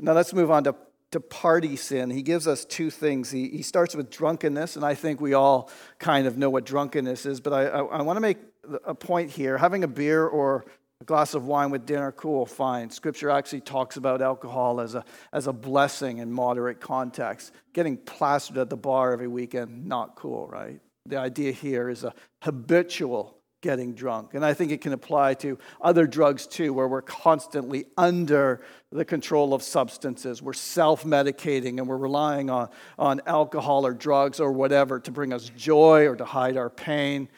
Now 0.00 0.12
let's 0.14 0.32
move 0.32 0.50
on 0.50 0.64
to, 0.64 0.74
to 1.10 1.20
party 1.20 1.76
sin. 1.76 2.10
He 2.10 2.22
gives 2.22 2.48
us 2.48 2.64
two 2.64 2.90
things. 2.90 3.30
He, 3.30 3.48
he 3.48 3.62
starts 3.62 3.94
with 3.94 4.10
drunkenness, 4.10 4.76
and 4.76 4.84
I 4.84 4.94
think 4.94 5.20
we 5.20 5.34
all 5.34 5.70
kind 5.98 6.26
of 6.26 6.38
know 6.38 6.50
what 6.50 6.64
drunkenness 6.64 7.26
is, 7.26 7.40
but 7.40 7.52
I, 7.52 7.66
I, 7.66 7.84
I 7.84 8.02
want 8.02 8.16
to 8.16 8.20
make 8.20 8.38
a 8.84 8.94
point 8.94 9.30
here. 9.30 9.58
Having 9.58 9.84
a 9.84 9.88
beer 9.88 10.26
or 10.26 10.64
a 11.04 11.06
glass 11.06 11.34
of 11.34 11.44
wine 11.44 11.68
with 11.68 11.84
dinner, 11.84 12.12
cool, 12.12 12.46
fine. 12.46 12.88
Scripture 12.88 13.28
actually 13.28 13.60
talks 13.60 13.98
about 13.98 14.22
alcohol 14.22 14.80
as 14.80 14.94
a, 14.94 15.04
as 15.34 15.46
a 15.46 15.52
blessing 15.52 16.16
in 16.16 16.32
moderate 16.32 16.80
context. 16.80 17.52
Getting 17.74 17.98
plastered 17.98 18.56
at 18.56 18.70
the 18.70 18.78
bar 18.78 19.12
every 19.12 19.28
weekend, 19.28 19.84
not 19.84 20.16
cool, 20.16 20.46
right? 20.46 20.80
The 21.04 21.18
idea 21.18 21.52
here 21.52 21.90
is 21.90 22.04
a 22.04 22.14
habitual 22.42 23.36
getting 23.60 23.92
drunk. 23.92 24.32
And 24.32 24.42
I 24.42 24.54
think 24.54 24.72
it 24.72 24.80
can 24.80 24.94
apply 24.94 25.34
to 25.34 25.58
other 25.78 26.06
drugs 26.06 26.46
too, 26.46 26.72
where 26.72 26.88
we're 26.88 27.02
constantly 27.02 27.84
under 27.98 28.62
the 28.90 29.04
control 29.04 29.52
of 29.52 29.62
substances. 29.62 30.40
We're 30.40 30.54
self 30.54 31.04
medicating 31.04 31.76
and 31.76 31.86
we're 31.86 31.98
relying 31.98 32.48
on, 32.48 32.70
on 32.98 33.20
alcohol 33.26 33.84
or 33.84 33.92
drugs 33.92 34.40
or 34.40 34.52
whatever 34.52 35.00
to 35.00 35.10
bring 35.10 35.34
us 35.34 35.50
joy 35.50 36.06
or 36.06 36.16
to 36.16 36.24
hide 36.24 36.56
our 36.56 36.70
pain. 36.70 37.28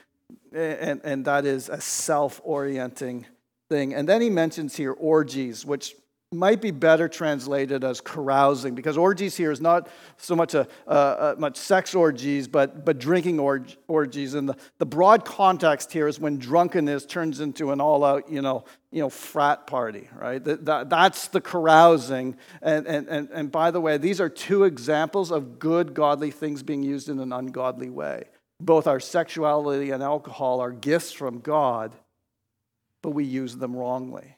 And, 0.53 1.01
and 1.03 1.25
that 1.25 1.45
is 1.45 1.69
a 1.69 1.81
self 1.81 2.41
orienting 2.45 3.27
thing. 3.69 3.95
And 3.95 4.09
then 4.09 4.21
he 4.21 4.31
mentions 4.31 4.77
here 4.77 4.93
orgies, 4.93 5.65
which 5.65 5.95
might 6.33 6.61
be 6.61 6.73
better 6.73 7.09
translated 7.09 7.85
as 7.85 8.01
carousing 8.01 8.75
because 8.75 8.99
orgies 8.99 9.37
here 9.37 9.53
is 9.53 9.61
not 9.61 9.89
so 10.17 10.35
much 10.35 10.55
a, 10.55 11.37
much 11.39 11.57
sex 11.57 11.95
orgies 11.95 12.49
but, 12.49 12.85
but 12.85 12.99
drinking 12.99 13.39
org, 13.39 13.77
orgies. 13.87 14.35
And 14.35 14.49
the, 14.49 14.57
the 14.79 14.87
broad 14.87 15.25
context 15.25 15.93
here 15.93 16.09
is 16.09 16.19
when 16.19 16.39
drunkenness 16.39 17.07
turns 17.07 17.41
into 17.41 17.71
an 17.71 17.81
all-out 17.81 18.29
you 18.29 18.43
know, 18.43 18.65
you 18.91 19.01
know 19.01 19.09
frat 19.09 19.69
party 19.69 20.09
right? 20.17 20.43
That, 20.43 20.65
that, 20.65 20.91
that's 20.91 21.29
the 21.29 21.41
carousing. 21.41 22.37
And, 22.61 22.87
and, 22.89 23.09
and, 23.09 23.29
and 23.31 23.53
by 23.53 23.71
the 23.71 23.81
way 23.81 23.97
these 23.97 24.21
are 24.21 24.29
two 24.29 24.65
examples 24.65 25.31
of 25.31 25.61
good 25.61 25.95
godly 25.95 26.33
things 26.33 26.65
being 26.65 26.83
used 26.83 27.09
in 27.09 27.21
an 27.21 27.33
ungodly 27.33 27.89
way. 27.89 28.25
Both 28.61 28.89
our 28.89 29.01
sexuality 29.01 29.91
and 29.91 30.03
alcohol 30.03 30.61
are 30.61 30.73
gifts 30.73 31.13
from 31.13 31.39
God, 31.39 31.95
but 33.07 33.12
we 33.12 33.23
use 33.23 33.57
them 33.57 33.77
wrongly. 33.77 34.37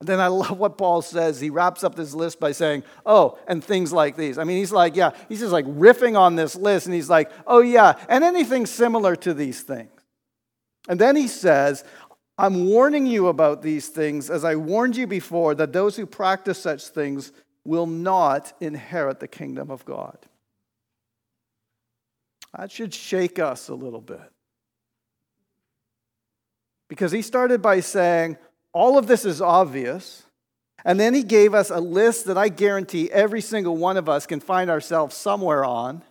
And 0.00 0.06
then 0.06 0.20
I 0.20 0.26
love 0.26 0.58
what 0.58 0.76
Paul 0.76 1.00
says. 1.00 1.40
He 1.40 1.48
wraps 1.48 1.82
up 1.84 1.94
this 1.94 2.12
list 2.12 2.38
by 2.38 2.52
saying, 2.52 2.82
Oh, 3.06 3.38
and 3.48 3.64
things 3.64 3.94
like 3.94 4.14
these. 4.14 4.36
I 4.36 4.44
mean, 4.44 4.58
he's 4.58 4.72
like, 4.72 4.94
Yeah, 4.94 5.12
he's 5.30 5.40
just 5.40 5.54
like 5.54 5.64
riffing 5.64 6.18
on 6.18 6.36
this 6.36 6.54
list, 6.54 6.84
and 6.84 6.94
he's 6.94 7.08
like, 7.08 7.30
Oh, 7.46 7.60
yeah, 7.60 7.94
and 8.10 8.22
anything 8.22 8.66
similar 8.66 9.16
to 9.16 9.32
these 9.32 9.62
things. 9.62 9.88
And 10.86 11.00
then 11.00 11.16
he 11.16 11.28
says, 11.28 11.82
I'm 12.36 12.66
warning 12.66 13.06
you 13.06 13.28
about 13.28 13.62
these 13.62 13.88
things 13.88 14.28
as 14.28 14.44
I 14.44 14.56
warned 14.56 14.94
you 14.94 15.06
before, 15.06 15.54
that 15.54 15.72
those 15.72 15.96
who 15.96 16.04
practice 16.04 16.58
such 16.58 16.88
things 16.88 17.32
will 17.64 17.86
not 17.86 18.52
inherit 18.60 19.20
the 19.20 19.28
kingdom 19.28 19.70
of 19.70 19.82
God. 19.86 20.18
That 22.54 22.70
should 22.70 22.92
shake 22.92 23.38
us 23.38 23.70
a 23.70 23.74
little 23.74 24.02
bit. 24.02 24.30
Because 26.88 27.12
he 27.12 27.22
started 27.22 27.60
by 27.62 27.80
saying, 27.80 28.36
all 28.72 28.98
of 28.98 29.06
this 29.06 29.24
is 29.24 29.40
obvious. 29.40 30.24
And 30.84 31.00
then 31.00 31.14
he 31.14 31.22
gave 31.22 31.54
us 31.54 31.70
a 31.70 31.80
list 31.80 32.26
that 32.26 32.38
I 32.38 32.48
guarantee 32.48 33.10
every 33.10 33.40
single 33.40 33.76
one 33.76 33.96
of 33.96 34.08
us 34.08 34.26
can 34.26 34.38
find 34.38 34.70
ourselves 34.70 35.16
somewhere 35.16 35.64
on. 35.64 36.02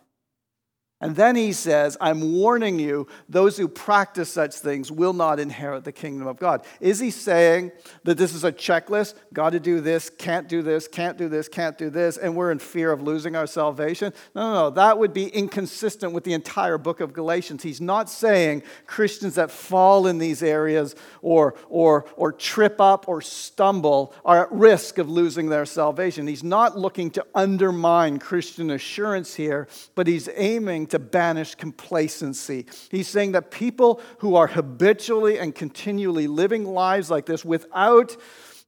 And 1.02 1.14
then 1.18 1.36
he 1.36 1.52
says, 1.52 1.98
I'm 2.00 2.36
warning 2.40 2.80
you, 2.80 3.08
those 3.28 3.58
who 3.58 3.68
practice 3.68 4.30
such 4.30 4.56
things 4.56 4.90
will 4.90 5.12
not 5.12 5.42
inherit 5.42 5.84
the 5.84 5.92
kingdom 5.92 6.26
of 6.26 6.40
God. 6.40 6.66
Is 6.80 7.00
he 7.00 7.12
saying 7.12 7.74
that 8.06 8.18
this 8.18 8.34
is 8.34 8.46
a 8.46 8.52
checklist? 8.52 9.16
Got 9.34 9.50
to 9.50 9.60
do 9.60 9.82
this, 9.82 10.10
can't 10.10 10.48
do 10.48 10.62
this, 10.62 10.88
can't 10.88 11.18
do 11.18 11.28
this, 11.28 11.50
can't 11.50 11.78
do 11.78 11.90
this, 11.90 12.16
and 12.16 12.34
we're 12.34 12.50
in 12.50 12.60
fear 12.60 12.94
of 12.94 13.02
losing 13.02 13.36
our 13.36 13.46
salvation? 13.46 14.14
No, 14.34 14.42
no, 14.42 14.54
no. 14.54 14.70
That 14.70 14.98
would 14.98 15.14
be 15.14 15.28
inconsistent 15.28 16.14
with 16.14 16.24
the 16.24 16.32
entire 16.32 16.78
book 16.78 17.02
of 17.02 17.12
Galatians. 17.12 17.62
He's 17.62 17.82
not 17.82 18.10
saying 18.10 18.64
Christians 18.88 19.36
that 19.36 19.52
fall 19.52 20.08
in 20.08 20.18
these 20.18 20.42
areas 20.42 20.96
or, 21.22 21.56
or, 21.68 22.06
or 22.16 22.32
trip 22.32 22.80
up 22.80 23.10
or 23.10 23.22
stumble 23.22 24.14
are 24.24 24.46
at 24.46 24.52
risk 24.54 24.98
of 24.98 25.10
losing 25.10 25.50
their 25.50 25.66
salvation. 25.66 26.26
He's 26.26 26.44
not 26.44 26.78
looking 26.78 27.12
to 27.12 27.26
undermine 27.36 28.18
Christian 28.20 28.72
assurance 28.72 29.36
here, 29.36 29.68
but 29.94 30.08
he's 30.08 30.30
aiming 30.36 30.85
to 30.88 30.96
to 30.96 31.00
banish 31.00 31.56
complacency. 31.56 32.66
He's 32.90 33.10
saying 33.10 33.34
that 33.34 33.52
people 33.52 34.00
who 34.20 34.36
are 34.36 34.48
habitually 34.48 35.38
and 35.38 35.54
continually 35.54 36.26
living 36.26 36.64
lives 36.64 37.12
like 37.12 37.26
this 37.26 37.44
without 37.44 38.16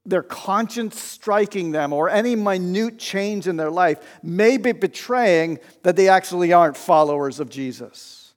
their 0.05 0.23
conscience 0.23 0.99
striking 0.99 1.71
them 1.71 1.93
or 1.93 2.09
any 2.09 2.35
minute 2.35 2.99
change 2.99 3.47
in 3.47 3.55
their 3.55 3.71
life 3.71 4.19
may 4.21 4.57
be 4.57 4.73
betraying 4.73 5.59
that 5.83 5.95
they 5.95 6.09
actually 6.09 6.51
aren't 6.51 6.75
followers 6.75 7.39
of 7.39 7.49
Jesus, 7.49 8.33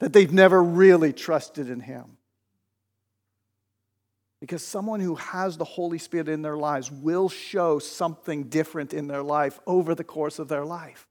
that 0.00 0.14
they've 0.14 0.32
never 0.32 0.62
really 0.62 1.12
trusted 1.12 1.68
in 1.68 1.80
Him. 1.80 2.16
Because 4.40 4.64
someone 4.64 5.00
who 5.00 5.16
has 5.16 5.58
the 5.58 5.64
Holy 5.64 5.98
Spirit 5.98 6.30
in 6.30 6.40
their 6.40 6.56
lives 6.56 6.90
will 6.90 7.28
show 7.28 7.78
something 7.78 8.44
different 8.44 8.94
in 8.94 9.06
their 9.06 9.22
life 9.22 9.60
over 9.66 9.94
the 9.94 10.04
course 10.04 10.38
of 10.38 10.48
their 10.48 10.64
life. 10.64 11.07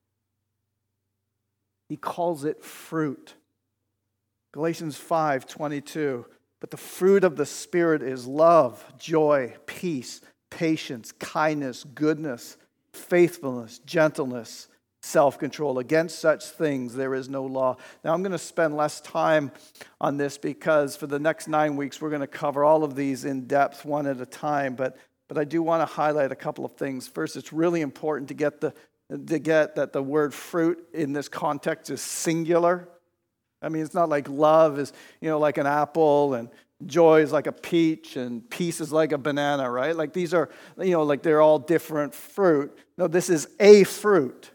He 1.89 1.97
calls 1.97 2.43
it 2.43 2.63
fruit. 2.63 3.35
Galatians 4.53 4.97
5 4.97 5.47
22. 5.47 6.25
But 6.59 6.71
the 6.71 6.77
fruit 6.77 7.23
of 7.23 7.35
the 7.35 7.45
Spirit 7.45 8.01
is 8.01 8.25
love, 8.25 8.83
joy, 8.97 9.55
peace, 9.67 10.21
patience, 10.49 11.11
kindness, 11.11 11.83
goodness, 11.83 12.57
faithfulness, 12.91 13.79
gentleness, 13.79 14.67
self 15.01 15.37
control. 15.37 15.77
Against 15.77 16.19
such 16.19 16.45
things 16.45 16.95
there 16.95 17.13
is 17.13 17.29
no 17.29 17.43
law. 17.43 17.77
Now, 18.03 18.13
I'm 18.13 18.23
going 18.23 18.31
to 18.31 18.39
spend 18.39 18.75
less 18.75 18.99
time 19.01 19.51
on 20.01 20.17
this 20.17 20.37
because 20.37 20.95
for 20.95 21.07
the 21.07 21.19
next 21.19 21.47
nine 21.47 21.75
weeks, 21.75 22.01
we're 22.01 22.09
going 22.09 22.21
to 22.21 22.27
cover 22.27 22.63
all 22.63 22.83
of 22.83 22.95
these 22.95 23.23
in 23.23 23.45
depth, 23.45 23.85
one 23.85 24.07
at 24.07 24.19
a 24.19 24.25
time. 24.25 24.75
But, 24.75 24.97
but 25.27 25.37
I 25.37 25.43
do 25.43 25.61
want 25.61 25.87
to 25.87 25.93
highlight 25.93 26.31
a 26.31 26.35
couple 26.35 26.65
of 26.65 26.73
things. 26.73 27.07
First, 27.07 27.35
it's 27.35 27.53
really 27.53 27.81
important 27.81 28.29
to 28.29 28.33
get 28.33 28.61
the 28.61 28.73
to 29.09 29.39
get 29.39 29.75
that 29.75 29.93
the 29.93 30.03
word 30.03 30.33
fruit 30.33 30.85
in 30.93 31.13
this 31.13 31.29
context 31.29 31.89
is 31.89 32.01
singular. 32.01 32.89
I 33.61 33.69
mean, 33.69 33.83
it's 33.83 33.93
not 33.93 34.09
like 34.09 34.29
love 34.29 34.79
is, 34.79 34.93
you 35.21 35.29
know, 35.29 35.39
like 35.39 35.57
an 35.57 35.65
apple 35.65 36.33
and 36.33 36.49
joy 36.85 37.21
is 37.21 37.31
like 37.31 37.47
a 37.47 37.51
peach 37.51 38.17
and 38.17 38.47
peace 38.49 38.81
is 38.81 38.91
like 38.91 39.11
a 39.11 39.17
banana, 39.17 39.69
right? 39.69 39.95
Like 39.95 40.13
these 40.13 40.33
are, 40.33 40.49
you 40.77 40.91
know, 40.91 41.03
like 41.03 41.23
they're 41.23 41.41
all 41.41 41.57
different 41.57 42.13
fruit. 42.13 42.77
No, 42.97 43.07
this 43.07 43.29
is 43.29 43.47
a 43.59 43.83
fruit. 43.83 44.51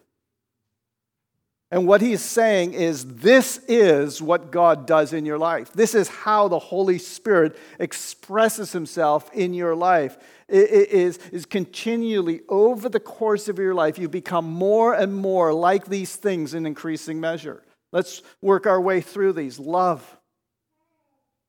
And 1.73 1.87
what 1.87 2.03
he's 2.03 2.21
saying 2.21 2.75
is, 2.75 3.03
this 3.07 3.59
is 3.67 4.21
what 4.21 4.53
God 4.53 4.87
does 4.87 5.15
in 5.15 5.25
your 5.25 5.39
life. 5.39 5.73
This 5.73 5.95
is 5.95 6.07
how 6.07 6.49
the 6.49 6.59
Holy 6.59 6.99
Spirit 6.99 7.57
expresses 7.79 8.73
himself 8.73 9.33
in 9.33 9.55
your 9.55 9.75
life. 9.75 10.19
It 10.49 10.91
is, 10.91 11.17
is 11.33 11.47
continually, 11.47 12.43
over 12.51 12.91
the 12.91 13.01
course 13.01 13.49
of 13.49 13.59
your 13.59 13.73
life, 13.73 13.99
you 13.99 14.11
become 14.11 14.45
more 14.45 14.93
and 14.93 15.17
more 15.17 15.55
like 15.55 15.87
these 15.87 16.15
things 16.15 16.53
in 16.53 16.67
increasing 16.67 17.19
measure. 17.21 17.63
Let's 17.91 18.21
work 18.43 18.67
our 18.67 18.81
way 18.81 19.01
through 19.01 19.33
these. 19.33 19.59
Love. 19.59 20.19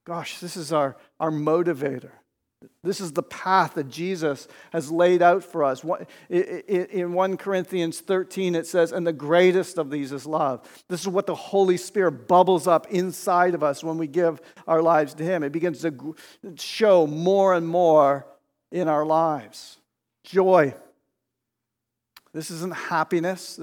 Gosh, 0.06 0.40
this 0.40 0.56
is 0.56 0.72
our, 0.72 0.96
our 1.20 1.32
motivator. 1.32 2.12
This 2.84 3.00
is 3.00 3.12
the 3.12 3.24
path 3.24 3.76
that 3.76 3.90
Jesus 3.90 4.48
has 4.72 4.92
laid 4.92 5.22
out 5.22 5.44
for 5.44 5.64
us. 5.64 5.84
In 6.30 7.14
1 7.14 7.38
Corinthians 7.38 8.00
13, 8.00 8.56
it 8.56 8.68
says, 8.68 8.92
And 8.92 9.06
the 9.06 9.14
greatest 9.14 9.78
of 9.78 9.90
these 9.90 10.12
is 10.12 10.26
love. 10.26 10.68
This 10.90 11.02
is 11.02 11.08
what 11.08 11.28
the 11.28 11.36
Holy 11.36 11.78
Spirit 11.78 12.28
bubbles 12.28 12.68
up 12.68 12.88
inside 12.92 13.56
of 13.56 13.64
us 13.64 13.84
when 13.84 13.98
we 13.98 14.08
give 14.08 14.42
our 14.68 14.82
lives 14.82 15.14
to 15.16 15.24
Him. 15.24 15.44
It 15.44 15.52
begins 15.52 15.82
to 15.82 16.16
show 16.56 17.08
more 17.08 17.54
and 17.54 17.68
more 17.68 18.26
in 18.72 18.88
our 18.88 19.06
lives. 19.06 19.78
Joy. 20.24 20.74
This 22.34 22.50
isn't 22.50 22.76
happiness, 22.76 23.60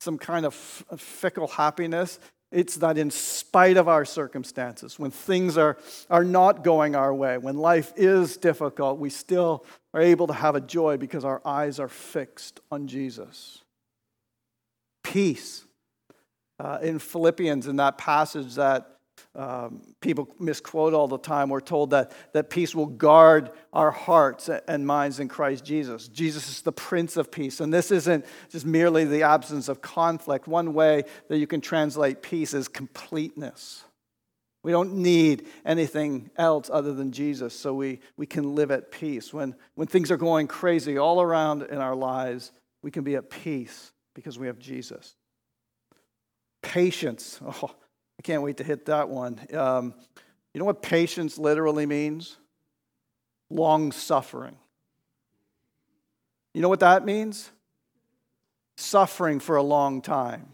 some 0.00 0.16
kind 0.16 0.46
of 0.46 0.54
fickle 0.54 1.48
happiness. 1.48 2.20
It's 2.52 2.76
that 2.76 2.98
in 2.98 3.10
spite 3.10 3.76
of 3.76 3.88
our 3.88 4.04
circumstances, 4.04 4.98
when 4.98 5.10
things 5.10 5.56
are, 5.56 5.78
are 6.10 6.24
not 6.24 6.62
going 6.62 6.94
our 6.94 7.14
way, 7.14 7.38
when 7.38 7.56
life 7.56 7.92
is 7.96 8.36
difficult, 8.36 8.98
we 8.98 9.10
still 9.10 9.64
are 9.94 10.00
able 10.00 10.26
to 10.26 10.34
have 10.34 10.54
a 10.54 10.60
joy 10.60 10.96
because 10.96 11.24
our 11.24 11.40
eyes 11.44 11.80
are 11.80 11.88
fixed 11.88 12.60
on 12.70 12.86
Jesus. 12.86 13.64
Peace. 15.02 15.64
Uh, 16.60 16.78
in 16.82 16.98
Philippians, 16.98 17.66
in 17.66 17.76
that 17.76 17.98
passage 17.98 18.54
that 18.54 18.98
um, 19.34 19.80
people 20.00 20.28
misquote 20.38 20.92
all 20.92 21.08
the 21.08 21.18
time. 21.18 21.48
We're 21.48 21.60
told 21.60 21.90
that, 21.90 22.12
that 22.34 22.50
peace 22.50 22.74
will 22.74 22.86
guard 22.86 23.50
our 23.72 23.90
hearts 23.90 24.50
and 24.68 24.86
minds 24.86 25.20
in 25.20 25.28
Christ 25.28 25.64
Jesus. 25.64 26.08
Jesus 26.08 26.48
is 26.50 26.62
the 26.62 26.72
Prince 26.72 27.16
of 27.16 27.32
Peace. 27.32 27.60
And 27.60 27.72
this 27.72 27.90
isn't 27.90 28.26
just 28.50 28.66
merely 28.66 29.04
the 29.04 29.22
absence 29.22 29.68
of 29.68 29.80
conflict. 29.80 30.46
One 30.46 30.74
way 30.74 31.04
that 31.28 31.38
you 31.38 31.46
can 31.46 31.62
translate 31.62 32.22
peace 32.22 32.52
is 32.52 32.68
completeness. 32.68 33.84
We 34.62 34.70
don't 34.70 34.96
need 34.96 35.48
anything 35.64 36.30
else 36.36 36.70
other 36.72 36.92
than 36.92 37.10
Jesus, 37.10 37.52
so 37.52 37.74
we, 37.74 37.98
we 38.16 38.26
can 38.26 38.54
live 38.54 38.70
at 38.70 38.92
peace. 38.92 39.32
When, 39.32 39.56
when 39.74 39.88
things 39.88 40.10
are 40.10 40.16
going 40.16 40.46
crazy 40.46 40.98
all 40.98 41.20
around 41.20 41.62
in 41.62 41.78
our 41.78 41.96
lives, 41.96 42.52
we 42.82 42.90
can 42.90 43.02
be 43.02 43.16
at 43.16 43.28
peace 43.28 43.92
because 44.14 44.38
we 44.38 44.46
have 44.46 44.58
Jesus. 44.58 45.16
Patience. 46.62 47.40
Oh, 47.62 47.74
I 48.22 48.24
can't 48.24 48.42
wait 48.42 48.58
to 48.58 48.64
hit 48.64 48.86
that 48.86 49.08
one. 49.08 49.40
Um, 49.52 49.94
you 50.54 50.60
know 50.60 50.64
what 50.64 50.80
patience 50.80 51.38
literally 51.38 51.86
means? 51.86 52.36
Long 53.50 53.90
suffering. 53.90 54.56
You 56.54 56.62
know 56.62 56.68
what 56.68 56.78
that 56.78 57.04
means? 57.04 57.50
Suffering 58.76 59.40
for 59.40 59.56
a 59.56 59.62
long 59.62 60.02
time. 60.02 60.50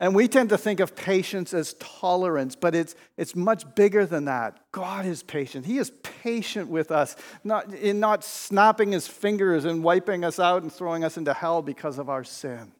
And 0.00 0.16
we 0.16 0.26
tend 0.26 0.48
to 0.48 0.58
think 0.58 0.80
of 0.80 0.96
patience 0.96 1.54
as 1.54 1.74
tolerance, 1.74 2.56
but 2.56 2.74
it's, 2.74 2.96
it's 3.16 3.36
much 3.36 3.76
bigger 3.76 4.04
than 4.04 4.24
that. 4.24 4.58
God 4.72 5.06
is 5.06 5.22
patient. 5.22 5.64
He 5.64 5.78
is 5.78 5.92
patient 6.02 6.70
with 6.70 6.90
us, 6.90 7.14
not, 7.44 7.72
in 7.72 8.00
not 8.00 8.24
snapping 8.24 8.90
his 8.90 9.06
fingers 9.06 9.64
and 9.64 9.84
wiping 9.84 10.24
us 10.24 10.40
out 10.40 10.64
and 10.64 10.72
throwing 10.72 11.04
us 11.04 11.16
into 11.16 11.32
hell 11.32 11.62
because 11.62 12.00
of 12.00 12.08
our 12.08 12.24
sin. 12.24 12.72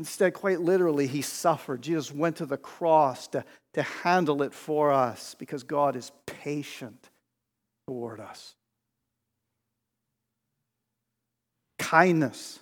Instead, 0.00 0.32
quite 0.32 0.62
literally, 0.62 1.06
he 1.06 1.20
suffered. 1.20 1.82
Jesus 1.82 2.10
went 2.10 2.36
to 2.36 2.46
the 2.46 2.56
cross 2.56 3.28
to, 3.28 3.44
to 3.74 3.82
handle 3.82 4.42
it 4.42 4.54
for 4.54 4.90
us 4.90 5.36
because 5.38 5.62
God 5.62 5.94
is 5.94 6.10
patient 6.24 7.10
toward 7.86 8.18
us. 8.18 8.54
Kindness. 11.78 12.60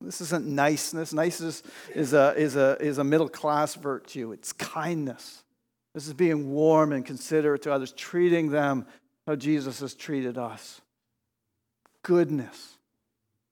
This 0.00 0.20
isn't 0.20 0.46
niceness. 0.46 1.12
Niceness 1.12 1.64
is 1.92 2.12
a, 2.12 2.34
is 2.36 2.54
a, 2.54 2.76
is 2.78 2.98
a 2.98 3.04
middle 3.04 3.28
class 3.28 3.74
virtue, 3.74 4.30
it's 4.30 4.52
kindness. 4.52 5.42
This 5.92 6.06
is 6.06 6.14
being 6.14 6.52
warm 6.52 6.92
and 6.92 7.04
considerate 7.04 7.62
to 7.62 7.72
others, 7.72 7.90
treating 7.90 8.50
them 8.50 8.86
how 9.26 9.34
Jesus 9.34 9.80
has 9.80 9.92
treated 9.94 10.38
us. 10.38 10.80
Goodness, 12.04 12.76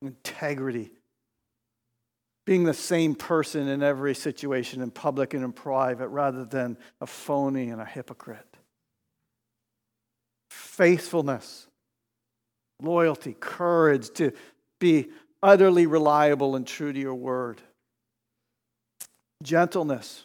integrity, 0.01 0.93
being 2.47 2.65
the 2.65 2.75
same 2.75 3.15
person 3.15 3.69
in 3.69 3.83
every 3.83 4.15
situation, 4.15 4.83
in 4.83 4.91
public 4.91 5.35
and 5.35 5.45
in 5.45 5.53
private, 5.53 6.09
rather 6.09 6.45
than 6.45 6.77
a 7.01 7.07
phony 7.07 7.71
and 7.71 7.81
a 7.81 7.85
hypocrite. 7.85 8.57
Faithfulness, 10.51 11.67
loyalty, 12.83 13.35
courage 13.39 14.11
to 14.15 14.33
be 14.79 15.09
utterly 15.43 15.87
reliable 15.87 16.57
and 16.57 16.67
true 16.67 16.93
to 16.93 16.99
your 16.99 17.15
word. 17.15 17.61
Gentleness, 19.43 20.25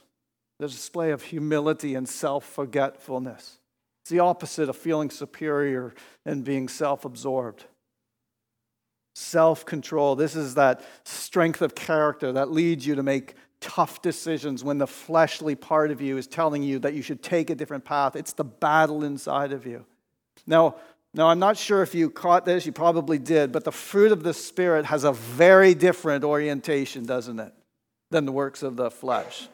the 0.60 0.67
display 0.67 1.12
of 1.12 1.23
humility 1.23 1.95
and 1.95 2.08
self 2.08 2.45
forgetfulness. 2.45 3.60
It's 4.03 4.12
the 4.12 4.19
opposite 4.19 4.69
of 4.69 4.75
feeling 4.75 5.10
superior 5.10 5.93
and 6.25 6.43
being 6.43 6.67
self 6.67 7.05
absorbed. 7.05 7.65
Self 9.19 9.65
control. 9.65 10.15
This 10.15 10.34
is 10.34 10.55
that 10.55 10.82
strength 11.03 11.62
of 11.62 11.75
character 11.75 12.32
that 12.32 12.51
leads 12.51 12.88
you 12.88 12.95
to 12.95 13.03
make 13.03 13.36
tough 13.60 14.01
decisions 14.01 14.63
when 14.63 14.77
the 14.77 14.88
fleshly 14.88 15.55
part 15.55 15.91
of 15.91 15.99
you 15.99 16.15
is 16.15 16.25
telling 16.25 16.63
you 16.63 16.79
that 16.79 16.93
you 16.93 17.01
should 17.01 17.21
take 17.21 17.49
a 17.49 17.55
different 17.55 17.84
path. 17.84 18.15
It's 18.15 18.32
the 18.32 18.45
battle 18.45 19.03
inside 19.03 19.51
of 19.51 19.65
you. 19.65 19.86
Now, 20.47 20.77
now, 21.13 21.27
I'm 21.27 21.38
not 21.38 21.58
sure 21.58 21.82
if 21.82 21.93
you 21.93 22.10
caught 22.10 22.45
this, 22.45 22.65
you 22.65 22.71
probably 22.71 23.19
did, 23.19 23.51
but 23.51 23.65
the 23.65 23.73
fruit 23.73 24.13
of 24.13 24.23
the 24.23 24.34
Spirit 24.34 24.86
has 24.86 25.03
a 25.03 25.12
very 25.12 25.73
different 25.73 26.23
orientation, 26.23 27.05
doesn't 27.05 27.41
it, 27.41 27.51
than 28.12 28.25
the 28.25 28.32
works 28.32 28.63
of 28.63 28.77
the 28.77 28.89
flesh. 28.89 29.49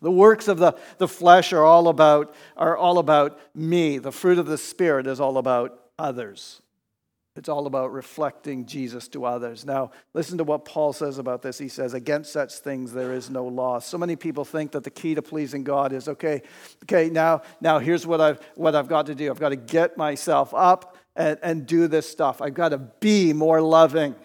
The 0.00 0.12
works 0.12 0.46
of 0.46 0.58
the, 0.58 0.74
the 0.98 1.08
flesh 1.08 1.52
are 1.52 1.64
all, 1.64 1.88
about, 1.88 2.32
are 2.56 2.76
all 2.76 2.98
about 2.98 3.40
me. 3.52 3.98
The 3.98 4.12
fruit 4.12 4.38
of 4.38 4.46
the 4.46 4.58
Spirit 4.58 5.08
is 5.08 5.18
all 5.18 5.38
about 5.38 5.76
others. 5.98 6.62
It's 7.38 7.48
all 7.48 7.68
about 7.68 7.92
reflecting 7.92 8.66
Jesus 8.66 9.06
to 9.08 9.24
others. 9.24 9.64
Now, 9.64 9.92
listen 10.12 10.38
to 10.38 10.44
what 10.44 10.64
Paul 10.64 10.92
says 10.92 11.18
about 11.18 11.40
this. 11.40 11.56
He 11.56 11.68
says, 11.68 11.94
Against 11.94 12.32
such 12.32 12.54
things 12.54 12.92
there 12.92 13.12
is 13.12 13.30
no 13.30 13.46
law. 13.46 13.78
So 13.78 13.96
many 13.96 14.16
people 14.16 14.44
think 14.44 14.72
that 14.72 14.82
the 14.82 14.90
key 14.90 15.14
to 15.14 15.22
pleasing 15.22 15.62
God 15.62 15.92
is 15.92 16.08
okay, 16.08 16.42
okay, 16.82 17.08
now, 17.08 17.42
now 17.60 17.78
here's 17.78 18.04
what 18.04 18.20
I've, 18.20 18.40
what 18.56 18.74
I've 18.74 18.88
got 18.88 19.06
to 19.06 19.14
do. 19.14 19.30
I've 19.30 19.38
got 19.38 19.50
to 19.50 19.56
get 19.56 19.96
myself 19.96 20.52
up 20.52 20.96
and, 21.14 21.38
and 21.40 21.64
do 21.64 21.86
this 21.86 22.08
stuff. 22.08 22.42
I've 22.42 22.54
got 22.54 22.70
to 22.70 22.78
be 22.78 23.32
more 23.32 23.60
loving. 23.60 24.16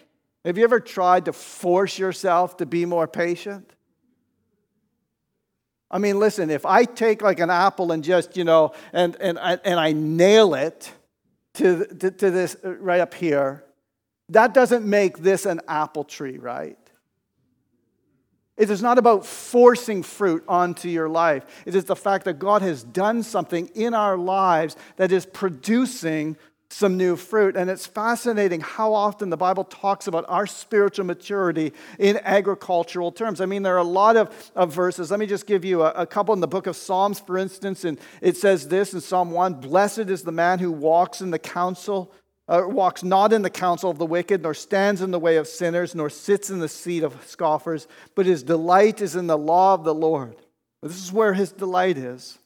Have 0.44 0.58
you 0.58 0.64
ever 0.64 0.80
tried 0.80 1.26
to 1.26 1.34
force 1.34 2.00
yourself 2.00 2.58
to 2.58 2.66
be 2.66 2.86
more 2.86 3.08
patient? 3.08 3.72
I 5.92 6.00
mean, 6.00 6.18
listen, 6.18 6.50
if 6.50 6.66
I 6.66 6.86
take 6.86 7.22
like 7.22 7.40
an 7.40 7.52
apple 7.52 7.92
and 7.92 8.04
just, 8.04 8.36
you 8.36 8.44
know, 8.44 8.74
and, 8.92 9.16
and, 9.22 9.38
and 9.38 9.80
I 9.80 9.92
nail 9.92 10.56
it, 10.56 10.92
to, 11.56 11.86
to, 11.86 12.12
to 12.12 12.32
this 12.32 12.56
uh, 12.64 12.76
right 12.76 13.02
up 13.02 13.14
here, 13.14 13.64
that 14.30 14.54
doesn't 14.54 14.86
make 14.86 15.20
this 15.20 15.46
an 15.46 15.62
apple 15.68 16.04
tree, 16.04 16.38
right? 16.38 16.78
It 18.56 18.70
is 18.70 18.82
not 18.82 18.98
about 18.98 19.26
forcing 19.26 20.04
fruit 20.04 20.44
onto 20.48 20.88
your 20.88 21.10
life. 21.10 21.64
It 21.66 21.76
is 21.76 21.86
the 21.86 21.96
fact 21.96 22.26
that 22.26 22.38
God 22.38 22.62
has 22.62 22.84
done 22.84 23.24
something 23.24 23.68
in 23.74 23.94
our 23.94 24.16
lives 24.16 24.76
that 24.98 25.12
is 25.12 25.26
producing 25.26 26.38
some 26.74 26.98
new 26.98 27.16
fruit. 27.16 27.56
And 27.56 27.70
it's 27.70 27.86
fascinating 27.86 28.62
how 28.62 28.94
often 28.94 29.30
the 29.30 29.38
Bible 29.38 29.64
talks 29.64 30.08
about 30.08 30.26
our 30.28 30.48
spiritual 30.48 31.06
maturity 31.06 31.74
in 32.00 32.20
agricultural 32.24 33.12
terms. 33.12 33.40
I 33.42 33.46
mean, 33.46 33.64
there 33.64 33.76
are 33.76 33.80
a 33.80 33.84
lot 33.84 34.18
of, 34.18 34.52
of 34.56 34.74
verses. 34.74 35.12
Let 35.12 35.20
me 35.20 35.28
just 35.28 35.46
give 35.46 35.64
you 35.64 35.84
a, 35.84 35.92
a 35.92 36.06
couple 36.06 36.34
in 36.34 36.40
the 36.40 36.48
book 36.48 36.68
of 36.68 36.76
Psalms, 36.76 37.20
for 37.20 37.38
instance. 37.38 37.86
And 37.86 38.00
it 38.22 38.38
says 38.38 38.68
this 38.68 38.94
in 38.94 39.02
Psalm 39.02 39.32
1 39.32 39.56
Blessed 39.56 40.10
is 40.10 40.24
the 40.24 40.32
man 40.32 40.60
who 40.60 40.72
walks 40.72 41.22
in 41.22 41.32
the 41.32 41.40
counsel. 41.40 42.12
Uh, 42.46 42.64
walks 42.68 43.04
not 43.04 43.32
in 43.32 43.42
the 43.42 43.50
counsel 43.50 43.90
of 43.90 43.98
the 43.98 44.06
wicked, 44.06 44.44
nor 44.44 44.54
stands 44.54 45.02
in 45.02 45.12
the 45.12 45.20
way 45.20 45.38
of 45.38 45.48
sinners, 45.48 45.96
nor 45.96 46.10
sits 46.10 46.50
in 46.50 46.60
the 46.60 46.68
seat 46.68 47.02
of 47.02 47.16
scoffers, 47.26 47.88
but 48.16 48.26
his 48.26 48.44
delight 48.44 49.02
is 49.02 49.16
in 49.16 49.28
the 49.28 49.38
law 49.38 49.74
of 49.74 49.86
the 49.86 49.94
Lord. 49.94 50.36
This 50.82 51.02
is 51.02 51.14
where 51.14 51.34
his 51.34 51.54
delight 51.54 51.98
is. 51.98 52.38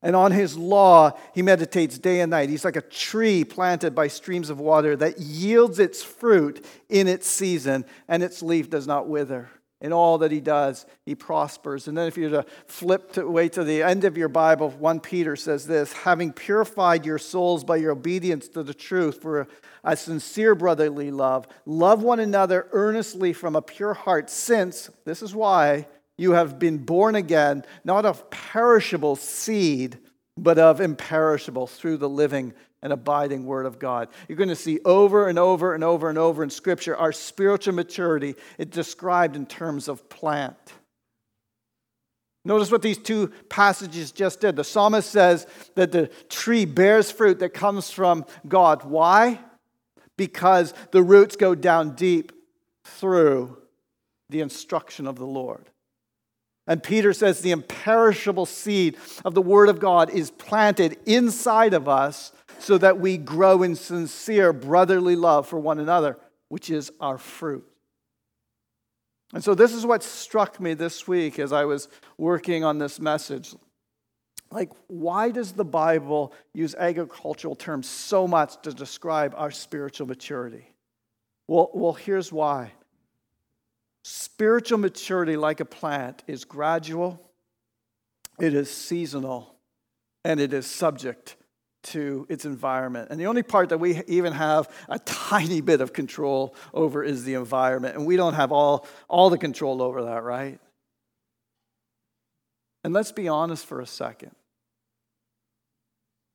And 0.00 0.14
on 0.14 0.30
his 0.30 0.56
law, 0.56 1.18
he 1.34 1.42
meditates 1.42 1.98
day 1.98 2.20
and 2.20 2.30
night. 2.30 2.48
He's 2.48 2.64
like 2.64 2.76
a 2.76 2.82
tree 2.82 3.42
planted 3.44 3.94
by 3.94 4.08
streams 4.08 4.48
of 4.48 4.60
water 4.60 4.94
that 4.96 5.18
yields 5.18 5.80
its 5.80 6.02
fruit 6.04 6.64
in 6.88 7.08
its 7.08 7.26
season, 7.26 7.84
and 8.06 8.22
its 8.22 8.40
leaf 8.40 8.70
does 8.70 8.86
not 8.86 9.08
wither. 9.08 9.50
In 9.80 9.92
all 9.92 10.18
that 10.18 10.32
he 10.32 10.40
does, 10.40 10.86
he 11.04 11.14
prospers. 11.14 11.86
And 11.86 11.96
then, 11.96 12.08
if 12.08 12.16
you're 12.16 12.30
to 12.30 12.44
flip 12.66 13.12
to, 13.12 13.28
way 13.28 13.48
to 13.50 13.62
the 13.62 13.82
end 13.82 14.04
of 14.04 14.16
your 14.16 14.28
Bible, 14.28 14.70
1 14.70 15.00
Peter 15.00 15.36
says 15.36 15.66
this 15.66 15.92
having 15.92 16.32
purified 16.32 17.06
your 17.06 17.18
souls 17.18 17.62
by 17.62 17.76
your 17.76 17.92
obedience 17.92 18.48
to 18.48 18.64
the 18.64 18.74
truth 18.74 19.22
for 19.22 19.46
a 19.84 19.96
sincere 19.96 20.56
brotherly 20.56 21.12
love, 21.12 21.46
love 21.64 22.02
one 22.02 22.18
another 22.18 22.66
earnestly 22.72 23.32
from 23.32 23.54
a 23.54 23.62
pure 23.62 23.94
heart, 23.94 24.30
since, 24.30 24.90
this 25.04 25.22
is 25.22 25.32
why, 25.32 25.86
you 26.18 26.32
have 26.32 26.58
been 26.58 26.78
born 26.78 27.14
again, 27.14 27.64
not 27.84 28.04
of 28.04 28.28
perishable 28.28 29.16
seed, 29.16 29.98
but 30.36 30.58
of 30.58 30.80
imperishable 30.80 31.66
through 31.66 31.96
the 31.96 32.08
living 32.08 32.52
and 32.82 32.92
abiding 32.92 33.46
Word 33.46 33.66
of 33.66 33.78
God. 33.78 34.08
You're 34.28 34.36
going 34.36 34.48
to 34.50 34.56
see 34.56 34.80
over 34.84 35.28
and 35.28 35.38
over 35.38 35.74
and 35.74 35.82
over 35.82 36.08
and 36.08 36.18
over 36.18 36.42
in 36.42 36.50
Scripture 36.50 36.96
our 36.96 37.12
spiritual 37.12 37.74
maturity 37.74 38.34
It's 38.58 38.74
described 38.74 39.36
in 39.36 39.46
terms 39.46 39.88
of 39.88 40.08
plant. 40.08 40.56
Notice 42.44 42.70
what 42.70 42.82
these 42.82 42.98
two 42.98 43.28
passages 43.48 44.10
just 44.12 44.40
did. 44.40 44.56
The 44.56 44.64
psalmist 44.64 45.10
says 45.10 45.46
that 45.74 45.92
the 45.92 46.06
tree 46.28 46.64
bears 46.64 47.10
fruit 47.10 47.40
that 47.40 47.50
comes 47.50 47.90
from 47.90 48.24
God. 48.46 48.84
Why? 48.84 49.40
Because 50.16 50.72
the 50.92 51.02
roots 51.02 51.36
go 51.36 51.54
down 51.54 51.94
deep 51.94 52.32
through 52.84 53.58
the 54.30 54.40
instruction 54.40 55.06
of 55.06 55.16
the 55.16 55.26
Lord. 55.26 55.68
And 56.68 56.82
Peter 56.82 57.14
says 57.14 57.40
the 57.40 57.50
imperishable 57.50 58.44
seed 58.44 58.98
of 59.24 59.34
the 59.34 59.42
Word 59.42 59.70
of 59.70 59.80
God 59.80 60.10
is 60.10 60.30
planted 60.30 60.98
inside 61.06 61.72
of 61.72 61.88
us 61.88 62.30
so 62.58 62.76
that 62.76 63.00
we 63.00 63.16
grow 63.16 63.62
in 63.62 63.74
sincere 63.74 64.52
brotherly 64.52 65.16
love 65.16 65.48
for 65.48 65.58
one 65.58 65.78
another, 65.78 66.18
which 66.50 66.68
is 66.68 66.92
our 67.00 67.16
fruit. 67.16 67.66
And 69.32 69.42
so, 69.42 69.54
this 69.54 69.72
is 69.72 69.86
what 69.86 70.02
struck 70.02 70.60
me 70.60 70.74
this 70.74 71.08
week 71.08 71.38
as 71.38 71.52
I 71.52 71.64
was 71.64 71.88
working 72.18 72.64
on 72.64 72.78
this 72.78 73.00
message. 73.00 73.54
Like, 74.50 74.70
why 74.86 75.30
does 75.30 75.52
the 75.52 75.64
Bible 75.64 76.32
use 76.54 76.74
agricultural 76.74 77.54
terms 77.54 77.88
so 77.88 78.26
much 78.26 78.60
to 78.62 78.72
describe 78.72 79.34
our 79.36 79.50
spiritual 79.50 80.06
maturity? 80.06 80.66
Well, 81.46 81.70
well 81.74 81.92
here's 81.92 82.32
why. 82.32 82.72
Spiritual 84.10 84.78
maturity, 84.78 85.36
like 85.36 85.60
a 85.60 85.66
plant, 85.66 86.22
is 86.26 86.46
gradual, 86.46 87.20
it 88.40 88.54
is 88.54 88.70
seasonal, 88.70 89.54
and 90.24 90.40
it 90.40 90.54
is 90.54 90.66
subject 90.66 91.36
to 91.82 92.26
its 92.30 92.46
environment. 92.46 93.08
And 93.10 93.20
the 93.20 93.26
only 93.26 93.42
part 93.42 93.68
that 93.68 93.76
we 93.76 94.02
even 94.06 94.32
have 94.32 94.70
a 94.88 94.98
tiny 95.00 95.60
bit 95.60 95.82
of 95.82 95.92
control 95.92 96.54
over 96.72 97.04
is 97.04 97.24
the 97.24 97.34
environment. 97.34 97.96
And 97.96 98.06
we 98.06 98.16
don't 98.16 98.32
have 98.32 98.50
all, 98.50 98.86
all 99.08 99.28
the 99.28 99.36
control 99.36 99.82
over 99.82 100.02
that, 100.04 100.22
right? 100.22 100.58
And 102.84 102.94
let's 102.94 103.12
be 103.12 103.28
honest 103.28 103.66
for 103.66 103.82
a 103.82 103.86
second. 103.86 104.34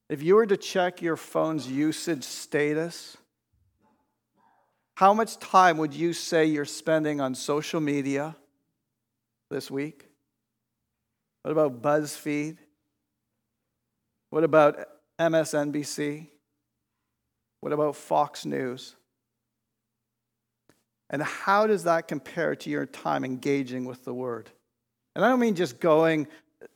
If 0.09 0.21
you 0.21 0.35
were 0.35 0.45
to 0.45 0.57
check 0.57 1.01
your 1.01 1.17
phone's 1.17 1.67
usage 1.67 2.23
status, 2.23 3.17
how 4.95 5.13
much 5.13 5.37
time 5.39 5.77
would 5.77 5.93
you 5.93 6.13
say 6.13 6.45
you're 6.45 6.65
spending 6.65 7.19
on 7.19 7.33
social 7.35 7.81
media 7.81 8.35
this 9.49 9.71
week? 9.71 10.07
What 11.41 11.51
about 11.51 11.81
BuzzFeed? 11.81 12.57
What 14.29 14.43
about 14.43 14.87
MSNBC? 15.19 16.27
What 17.61 17.73
about 17.73 17.95
Fox 17.95 18.45
News? 18.45 18.95
And 21.09 21.21
how 21.21 21.67
does 21.67 21.83
that 21.83 22.07
compare 22.07 22.55
to 22.55 22.69
your 22.69 22.85
time 22.85 23.23
engaging 23.23 23.85
with 23.85 24.03
the 24.03 24.13
Word? 24.13 24.49
And 25.15 25.23
I 25.23 25.29
don't 25.29 25.39
mean 25.39 25.55
just 25.55 25.79
going 25.79 26.27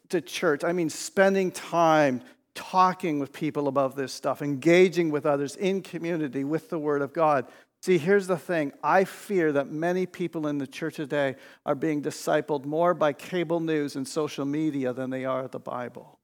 to 0.10 0.22
church, 0.22 0.64
I 0.64 0.74
mean 0.74 0.90
spending 0.90 1.52
time 1.52 2.22
talking 2.54 3.20
with 3.20 3.34
people 3.34 3.68
about 3.68 3.96
this 3.96 4.14
stuff, 4.14 4.42
engaging 4.42 5.12
with 5.12 5.26
others 5.26 5.56
in 5.56 5.82
community 5.82 6.44
with 6.44 6.70
the 6.70 6.80
Word 6.80 7.02
of 7.02 7.14
God. 7.14 7.46
See, 7.88 7.98
here's 7.98 8.28
the 8.28 8.38
thing. 8.38 8.74
I 8.84 9.06
fear 9.06 9.54
that 9.54 9.72
many 9.72 10.06
people 10.06 10.48
in 10.48 10.58
the 10.58 10.68
church 10.68 10.98
today 10.98 11.38
are 11.66 11.74
being 11.74 12.02
discipled 12.02 12.66
more 12.66 12.94
by 12.94 13.14
cable 13.14 13.62
news 13.62 13.96
and 13.96 14.06
social 14.06 14.44
media 14.44 14.92
than 14.92 15.10
they 15.10 15.24
are 15.24 15.48
the 15.48 15.58
Bible. 15.62 16.20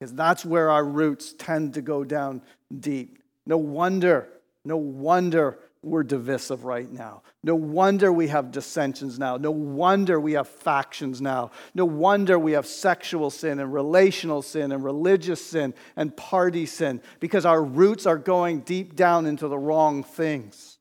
Because 0.00 0.14
that's 0.14 0.42
where 0.42 0.70
our 0.70 0.82
roots 0.82 1.34
tend 1.34 1.74
to 1.74 1.82
go 1.82 2.02
down 2.02 2.40
deep. 2.80 3.18
No 3.44 3.58
wonder, 3.58 4.26
no 4.64 4.78
wonder 4.78 5.58
we're 5.84 6.02
divisive 6.02 6.64
right 6.64 6.90
now. 6.90 7.22
No 7.42 7.54
wonder 7.54 8.12
we 8.12 8.28
have 8.28 8.50
dissensions 8.50 9.18
now. 9.18 9.36
No 9.36 9.50
wonder 9.50 10.18
we 10.18 10.32
have 10.32 10.48
factions 10.48 11.20
now. 11.20 11.50
No 11.74 11.84
wonder 11.84 12.38
we 12.38 12.52
have 12.52 12.66
sexual 12.66 13.30
sin 13.30 13.58
and 13.58 13.72
relational 13.72 14.42
sin 14.42 14.72
and 14.72 14.82
religious 14.82 15.44
sin 15.44 15.74
and 15.96 16.16
party 16.16 16.66
sin 16.66 17.00
because 17.20 17.44
our 17.44 17.62
roots 17.62 18.06
are 18.06 18.18
going 18.18 18.60
deep 18.60 18.96
down 18.96 19.26
into 19.26 19.48
the 19.48 19.58
wrong 19.58 20.02
things. 20.02 20.78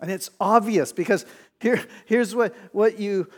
And 0.00 0.10
it's 0.10 0.30
obvious 0.40 0.92
because 0.92 1.26
here, 1.60 1.84
here's 2.06 2.34
what, 2.34 2.54
what 2.72 2.98
you 2.98 3.28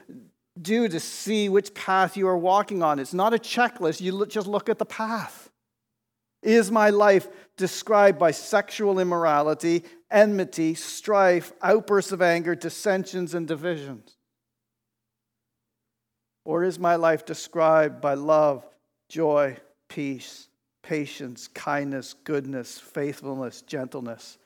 do 0.60 0.88
to 0.88 1.00
see 1.00 1.48
which 1.48 1.74
path 1.74 2.16
you 2.16 2.28
are 2.28 2.38
walking 2.38 2.82
on. 2.82 2.98
It's 2.98 3.14
not 3.14 3.34
a 3.34 3.38
checklist, 3.38 4.00
you 4.00 4.26
just 4.26 4.46
look 4.46 4.68
at 4.68 4.78
the 4.78 4.86
path. 4.86 5.50
Is 6.42 6.70
my 6.70 6.90
life 6.90 7.28
described 7.56 8.18
by 8.18 8.32
sexual 8.32 8.98
immorality, 8.98 9.84
enmity, 10.10 10.74
strife, 10.74 11.52
outbursts 11.62 12.12
of 12.12 12.20
anger, 12.20 12.54
dissensions, 12.54 13.34
and 13.34 13.46
divisions? 13.46 14.16
Or 16.44 16.64
is 16.64 16.78
my 16.78 16.96
life 16.96 17.24
described 17.24 18.00
by 18.00 18.14
love, 18.14 18.66
joy, 19.08 19.56
peace, 19.88 20.48
patience, 20.82 21.46
kindness, 21.46 22.14
goodness, 22.24 22.78
faithfulness, 22.78 23.62
gentleness, 23.62 24.38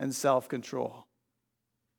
and 0.00 0.14
self 0.14 0.48
control? 0.48 1.06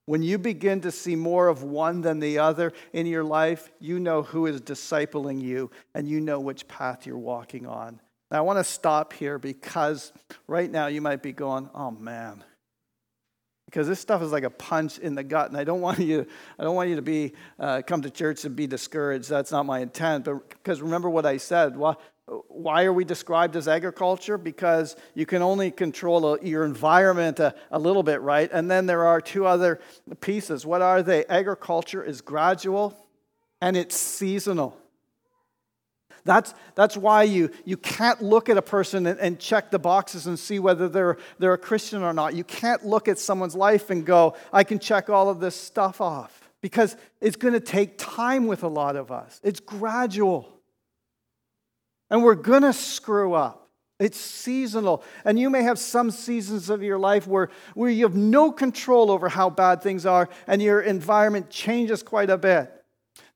When 0.06 0.24
you 0.24 0.38
begin 0.38 0.82
to 0.82 0.92
see 0.92 1.16
more 1.16 1.48
of 1.48 1.64
one 1.64 2.02
than 2.02 2.20
the 2.20 2.40
other 2.40 2.74
in 2.92 3.06
your 3.06 3.24
life, 3.24 3.72
you 3.80 4.00
know 4.00 4.24
who 4.24 4.48
is 4.48 4.60
discipling 4.60 5.42
you 5.42 5.72
and 5.94 6.10
you 6.10 6.20
know 6.20 6.40
which 6.40 6.68
path 6.68 7.06
you're 7.06 7.18
walking 7.18 7.66
on. 7.66 8.02
Now, 8.32 8.40
I 8.40 8.42
want 8.42 8.60
to 8.60 8.64
stop 8.64 9.14
here 9.14 9.38
because 9.38 10.12
right 10.48 10.70
now 10.70 10.88
you 10.88 11.02
might 11.02 11.22
be 11.22 11.34
going, 11.34 11.70
oh 11.74 11.92
man. 11.92 12.44
Because 13.66 13.88
this 13.88 14.00
stuff 14.00 14.22
is 14.22 14.32
like 14.32 14.44
a 14.44 14.52
punch 14.52 15.00
in 15.00 15.16
the 15.16 15.24
gut, 15.24 15.50
and 15.50 15.58
I 15.58 15.64
don't 15.64 15.82
want 15.82 16.00
you, 16.00 16.28
I 16.60 16.64
don't 16.64 16.76
want 16.76 16.90
you 16.90 16.96
to 16.96 17.02
be 17.02 17.34
uh, 17.60 17.82
come 17.86 18.04
to 18.04 18.10
church 18.12 18.46
and 18.46 18.56
be 18.56 18.68
discouraged. 18.68 19.30
That's 19.30 19.52
not 19.52 19.66
my 19.66 19.80
intent. 19.80 20.26
But 20.26 20.48
because 20.50 20.82
remember 20.82 21.10
what 21.10 21.26
I 21.26 21.38
said. 21.38 21.76
Well, 21.76 22.00
why 22.48 22.86
are 22.86 22.94
we 22.94 23.04
described 23.04 23.56
as 23.56 23.68
agriculture? 23.68 24.38
Because 24.38 24.96
you 25.14 25.26
can 25.26 25.42
only 25.42 25.72
control 25.72 26.38
your 26.42 26.64
environment 26.64 27.40
a, 27.40 27.54
a, 27.70 27.78
little 27.78 28.04
bit, 28.04 28.22
right? 28.22 28.50
And 28.52 28.72
then 28.72 28.86
there 28.86 29.06
are 29.06 29.20
two 29.20 29.46
other 29.46 29.82
pieces. 30.22 30.66
What 30.66 30.82
are 30.82 31.04
they? 31.04 31.26
Agriculture 31.26 32.04
is 32.04 32.22
gradual 32.22 32.98
and 33.62 33.76
it's 33.76 33.96
seasonal. 33.96 34.78
That's, 36.26 36.54
that's 36.76 36.96
why 36.96 37.24
you, 37.24 37.50
you 37.66 37.76
can't 37.76 38.22
look 38.22 38.48
at 38.48 38.58
a 38.58 38.62
person 38.62 39.06
and, 39.08 39.20
and 39.20 39.40
check 39.40 39.72
the 39.72 39.80
boxes 39.80 40.26
and 40.26 40.40
see 40.40 40.58
whether 40.58 40.88
they're, 40.88 41.18
they're 41.38 41.54
a 41.54 41.58
Christian 41.58 42.02
or 42.02 42.14
not. 42.14 42.34
You 42.34 42.46
can't 42.46 42.86
look 42.86 43.08
at 43.08 43.20
someone's 43.20 43.56
life 43.56 43.90
and 43.90 44.06
go, 44.06 44.36
I 44.52 44.64
can 44.64 44.80
check 44.80 45.10
all 45.10 45.30
of 45.30 45.40
this 45.40 45.56
stuff 45.56 46.00
off. 46.00 46.40
Because 46.62 46.96
it's 47.20 47.36
going 47.36 47.54
to 47.54 47.60
take 47.60 47.98
time 47.98 48.48
with 48.48 48.64
a 48.64 48.70
lot 48.70 48.96
of 48.96 49.12
us, 49.12 49.40
it's 49.44 49.60
gradual. 49.60 50.50
And 52.10 52.24
we're 52.24 52.36
going 52.36 52.62
to 52.62 52.74
screw 52.74 53.34
up. 53.34 53.70
It's 54.00 54.20
seasonal. 54.20 55.04
And 55.26 55.40
you 55.40 55.50
may 55.50 55.64
have 55.64 55.80
some 55.80 56.12
seasons 56.12 56.70
of 56.70 56.84
your 56.84 57.00
life 57.00 57.28
where, 57.28 57.50
where 57.74 57.90
you 57.90 58.06
have 58.06 58.16
no 58.16 58.52
control 58.52 59.12
over 59.12 59.30
how 59.30 59.50
bad 59.50 59.82
things 59.82 60.06
are 60.06 60.30
and 60.48 60.62
your 60.62 60.82
environment 60.82 61.50
changes 61.50 62.04
quite 62.04 62.30
a 62.30 62.38
bit. 62.38 62.83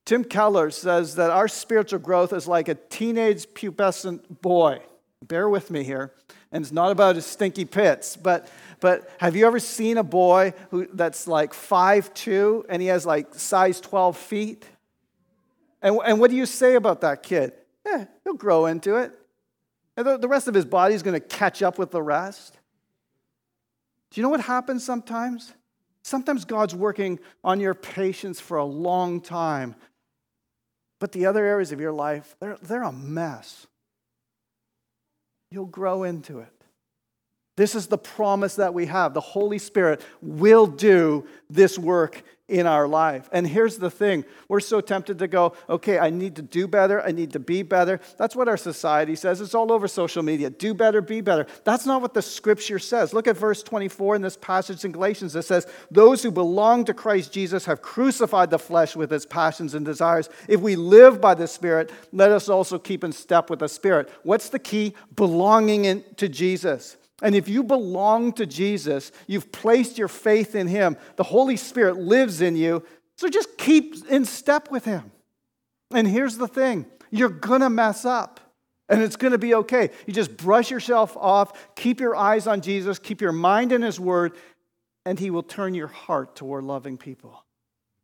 Tim 0.07 0.23
Keller 0.23 0.71
says 0.71 1.15
that 1.15 1.31
our 1.31 1.49
spiritual 1.49 1.99
growth 1.99 2.31
is 2.31 2.47
like 2.47 2.69
a 2.69 2.75
teenage 2.75 3.45
pubescent 3.47 4.21
boy. 4.41 4.79
Bear 5.21 5.49
with 5.49 5.69
me 5.69 5.83
here. 5.83 6.13
And 6.49 6.63
it's 6.63 6.71
not 6.71 6.91
about 6.91 7.15
his 7.15 7.25
stinky 7.25 7.65
pits, 7.65 8.15
but, 8.15 8.49
but 8.79 9.11
have 9.17 9.35
you 9.35 9.45
ever 9.45 9.59
seen 9.59 9.97
a 9.97 10.03
boy 10.03 10.53
who, 10.71 10.87
that's 10.93 11.27
like 11.27 11.51
5'2 11.51 12.67
and 12.69 12.81
he 12.81 12.87
has 12.87 13.05
like 13.05 13.35
size 13.35 13.81
12 13.81 14.15
feet? 14.15 14.65
And, 15.81 15.99
and 16.05 16.21
what 16.21 16.31
do 16.31 16.37
you 16.37 16.45
say 16.45 16.75
about 16.75 17.01
that 17.01 17.21
kid? 17.21 17.51
Yeah, 17.85 18.05
he'll 18.23 18.35
grow 18.35 18.67
into 18.67 18.95
it. 18.95 19.11
And 19.97 20.21
the 20.21 20.27
rest 20.29 20.47
of 20.47 20.53
his 20.53 20.63
body 20.63 20.95
is 20.95 21.03
going 21.03 21.19
to 21.19 21.27
catch 21.27 21.61
up 21.61 21.77
with 21.77 21.91
the 21.91 22.01
rest. 22.01 22.57
Do 24.11 24.21
you 24.21 24.23
know 24.23 24.29
what 24.29 24.39
happens 24.39 24.85
sometimes? 24.85 25.51
Sometimes 26.07 26.45
God's 26.45 26.73
working 26.73 27.19
on 27.43 27.59
your 27.59 27.73
patience 27.73 28.39
for 28.39 28.55
a 28.55 28.63
long 28.63 29.19
time, 29.19 29.75
but 30.99 31.11
the 31.11 31.25
other 31.25 31.45
areas 31.45 31.71
of 31.71 31.79
your 31.79 31.91
life, 31.91 32.35
they're, 32.39 32.57
they're 32.61 32.83
a 32.83 32.91
mess. 32.91 33.67
You'll 35.51 35.65
grow 35.65 36.03
into 36.03 36.39
it. 36.39 36.51
This 37.55 37.73
is 37.73 37.87
the 37.87 37.97
promise 37.97 38.55
that 38.55 38.73
we 38.73 38.85
have. 38.85 39.13
The 39.13 39.21
Holy 39.21 39.57
Spirit 39.57 40.01
will 40.21 40.67
do 40.67 41.25
this 41.49 41.77
work 41.79 42.23
in 42.47 42.65
our 42.65 42.87
life. 42.87 43.29
And 43.31 43.45
here's 43.45 43.77
the 43.77 43.91
thing 43.91 44.23
we're 44.47 44.61
so 44.61 44.79
tempted 44.79 45.19
to 45.19 45.27
go, 45.27 45.53
okay, 45.69 45.99
I 45.99 46.09
need 46.09 46.37
to 46.37 46.41
do 46.41 46.67
better, 46.67 47.01
I 47.01 47.11
need 47.11 47.33
to 47.33 47.39
be 47.39 47.61
better. 47.61 47.99
That's 48.17 48.35
what 48.35 48.47
our 48.47 48.57
society 48.57 49.15
says. 49.15 49.41
It's 49.41 49.53
all 49.53 49.71
over 49.71 49.87
social 49.87 50.23
media. 50.23 50.49
Do 50.49 50.73
better, 50.73 51.01
be 51.01 51.21
better. 51.21 51.45
That's 51.65 51.85
not 51.85 52.01
what 52.01 52.13
the 52.13 52.21
scripture 52.21 52.79
says. 52.79 53.13
Look 53.13 53.27
at 53.27 53.35
verse 53.35 53.63
24 53.63 54.15
in 54.15 54.21
this 54.21 54.37
passage 54.37 54.85
in 54.85 54.93
Galatians. 54.93 55.35
It 55.35 55.43
says, 55.43 55.67
Those 55.91 56.23
who 56.23 56.31
belong 56.31 56.85
to 56.85 56.93
Christ 56.93 57.33
Jesus 57.33 57.65
have 57.65 57.81
crucified 57.81 58.49
the 58.49 58.59
flesh 58.59 58.95
with 58.95 59.11
its 59.11 59.25
passions 59.25 59.73
and 59.73 59.85
desires. 59.85 60.29
If 60.47 60.61
we 60.61 60.75
live 60.75 61.19
by 61.19 61.33
the 61.33 61.47
Spirit, 61.47 61.91
let 62.13 62.31
us 62.31 62.47
also 62.47 62.79
keep 62.79 63.03
in 63.03 63.11
step 63.11 63.49
with 63.49 63.59
the 63.59 63.69
Spirit. 63.69 64.09
What's 64.23 64.49
the 64.49 64.59
key? 64.59 64.93
Belonging 65.15 65.85
in, 65.85 66.03
to 66.15 66.29
Jesus. 66.29 66.97
And 67.21 67.35
if 67.35 67.47
you 67.49 67.63
belong 67.63 68.33
to 68.33 68.45
Jesus, 68.45 69.11
you've 69.25 69.51
placed 69.51 69.97
your 69.97 70.07
faith 70.07 70.55
in 70.55 70.67
Him, 70.67 70.97
the 71.15 71.23
Holy 71.23 71.57
Spirit 71.57 71.97
lives 71.97 72.41
in 72.41 72.55
you, 72.55 72.83
so 73.17 73.27
just 73.27 73.57
keep 73.57 74.05
in 74.09 74.25
step 74.25 74.69
with 74.69 74.85
Him. 74.85 75.11
And 75.91 76.07
here's 76.07 76.37
the 76.37 76.47
thing 76.47 76.85
you're 77.09 77.29
gonna 77.29 77.69
mess 77.69 78.05
up. 78.05 78.39
And 78.89 79.01
it's 79.01 79.17
going 79.17 79.33
to 79.33 79.37
be 79.37 79.53
okay. 79.53 79.89
You 80.05 80.13
just 80.13 80.37
brush 80.37 80.71
yourself 80.71 81.17
off, 81.17 81.75
keep 81.75 81.99
your 81.99 82.15
eyes 82.15 82.47
on 82.47 82.61
Jesus, 82.61 82.99
keep 82.99 83.19
your 83.19 83.33
mind 83.33 83.73
in 83.73 83.81
His 83.81 83.99
Word, 83.99 84.37
and 85.05 85.19
He 85.19 85.29
will 85.29 85.43
turn 85.43 85.73
your 85.73 85.87
heart 85.87 86.37
toward 86.37 86.63
loving 86.63 86.97
people. 86.97 87.43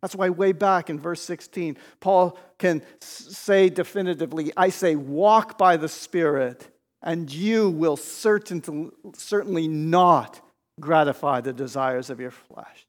That's 0.01 0.14
why, 0.14 0.30
way 0.30 0.51
back 0.51 0.89
in 0.89 0.99
verse 0.99 1.22
16, 1.22 1.78
Paul 2.01 2.38
can 2.57 2.82
say 2.99 3.70
definitively, 3.70 4.51
I 4.57 4.68
say, 4.68 4.97
walk 4.97 5.57
by 5.57 5.78
the 5.78 5.88
Spirit, 5.88 6.68
and 7.04 7.32
you 7.32 7.70
will 7.70 7.97
certain, 7.97 8.91
certainly 9.14 9.68
not 9.68 10.41
gratify 10.80 11.41
the 11.41 11.54
desires 11.54 12.10
of 12.10 12.20
your 12.20 12.32
flesh. 12.32 12.88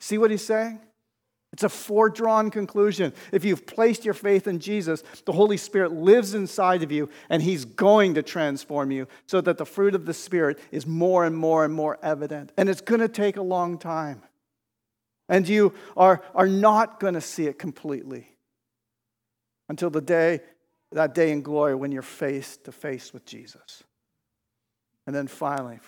See 0.00 0.18
what 0.18 0.30
he's 0.30 0.44
saying? 0.44 0.80
It's 1.52 1.62
a 1.62 1.68
foredrawn 1.68 2.50
conclusion. 2.50 3.14
If 3.32 3.44
you've 3.44 3.66
placed 3.66 4.04
your 4.04 4.14
faith 4.14 4.46
in 4.46 4.58
Jesus, 4.58 5.02
the 5.24 5.32
Holy 5.32 5.56
Spirit 5.56 5.92
lives 5.92 6.34
inside 6.34 6.82
of 6.82 6.92
you 6.92 7.08
and 7.30 7.42
He's 7.42 7.64
going 7.64 8.14
to 8.14 8.22
transform 8.22 8.90
you 8.90 9.08
so 9.26 9.40
that 9.40 9.56
the 9.56 9.64
fruit 9.64 9.94
of 9.94 10.04
the 10.04 10.12
Spirit 10.12 10.58
is 10.70 10.86
more 10.86 11.24
and 11.24 11.34
more 11.34 11.64
and 11.64 11.72
more 11.72 11.98
evident. 12.02 12.52
And 12.58 12.68
it's 12.68 12.82
going 12.82 13.00
to 13.00 13.08
take 13.08 13.38
a 13.38 13.42
long 13.42 13.78
time. 13.78 14.22
And 15.30 15.48
you 15.48 15.72
are, 15.96 16.22
are 16.34 16.48
not 16.48 17.00
going 17.00 17.14
to 17.14 17.22
see 17.22 17.46
it 17.46 17.58
completely 17.58 18.36
until 19.70 19.88
the 19.88 20.02
day 20.02 20.40
that 20.92 21.14
day 21.14 21.32
in 21.32 21.42
glory 21.42 21.74
when 21.74 21.92
you're 21.92 22.02
face 22.02 22.56
to 22.64 22.72
face 22.72 23.12
with 23.12 23.24
Jesus. 23.24 23.82
And 25.06 25.14
then 25.14 25.26
finally, 25.26 25.78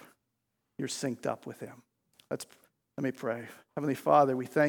you're 0.78 0.88
synced 0.88 1.26
up 1.26 1.46
with 1.46 1.60
Him. 1.60 1.82
Let's, 2.30 2.46
let 2.96 3.04
me 3.04 3.12
pray. 3.12 3.44
Heavenly 3.76 3.94
Father, 3.94 4.36
we 4.36 4.46
thank 4.46 4.56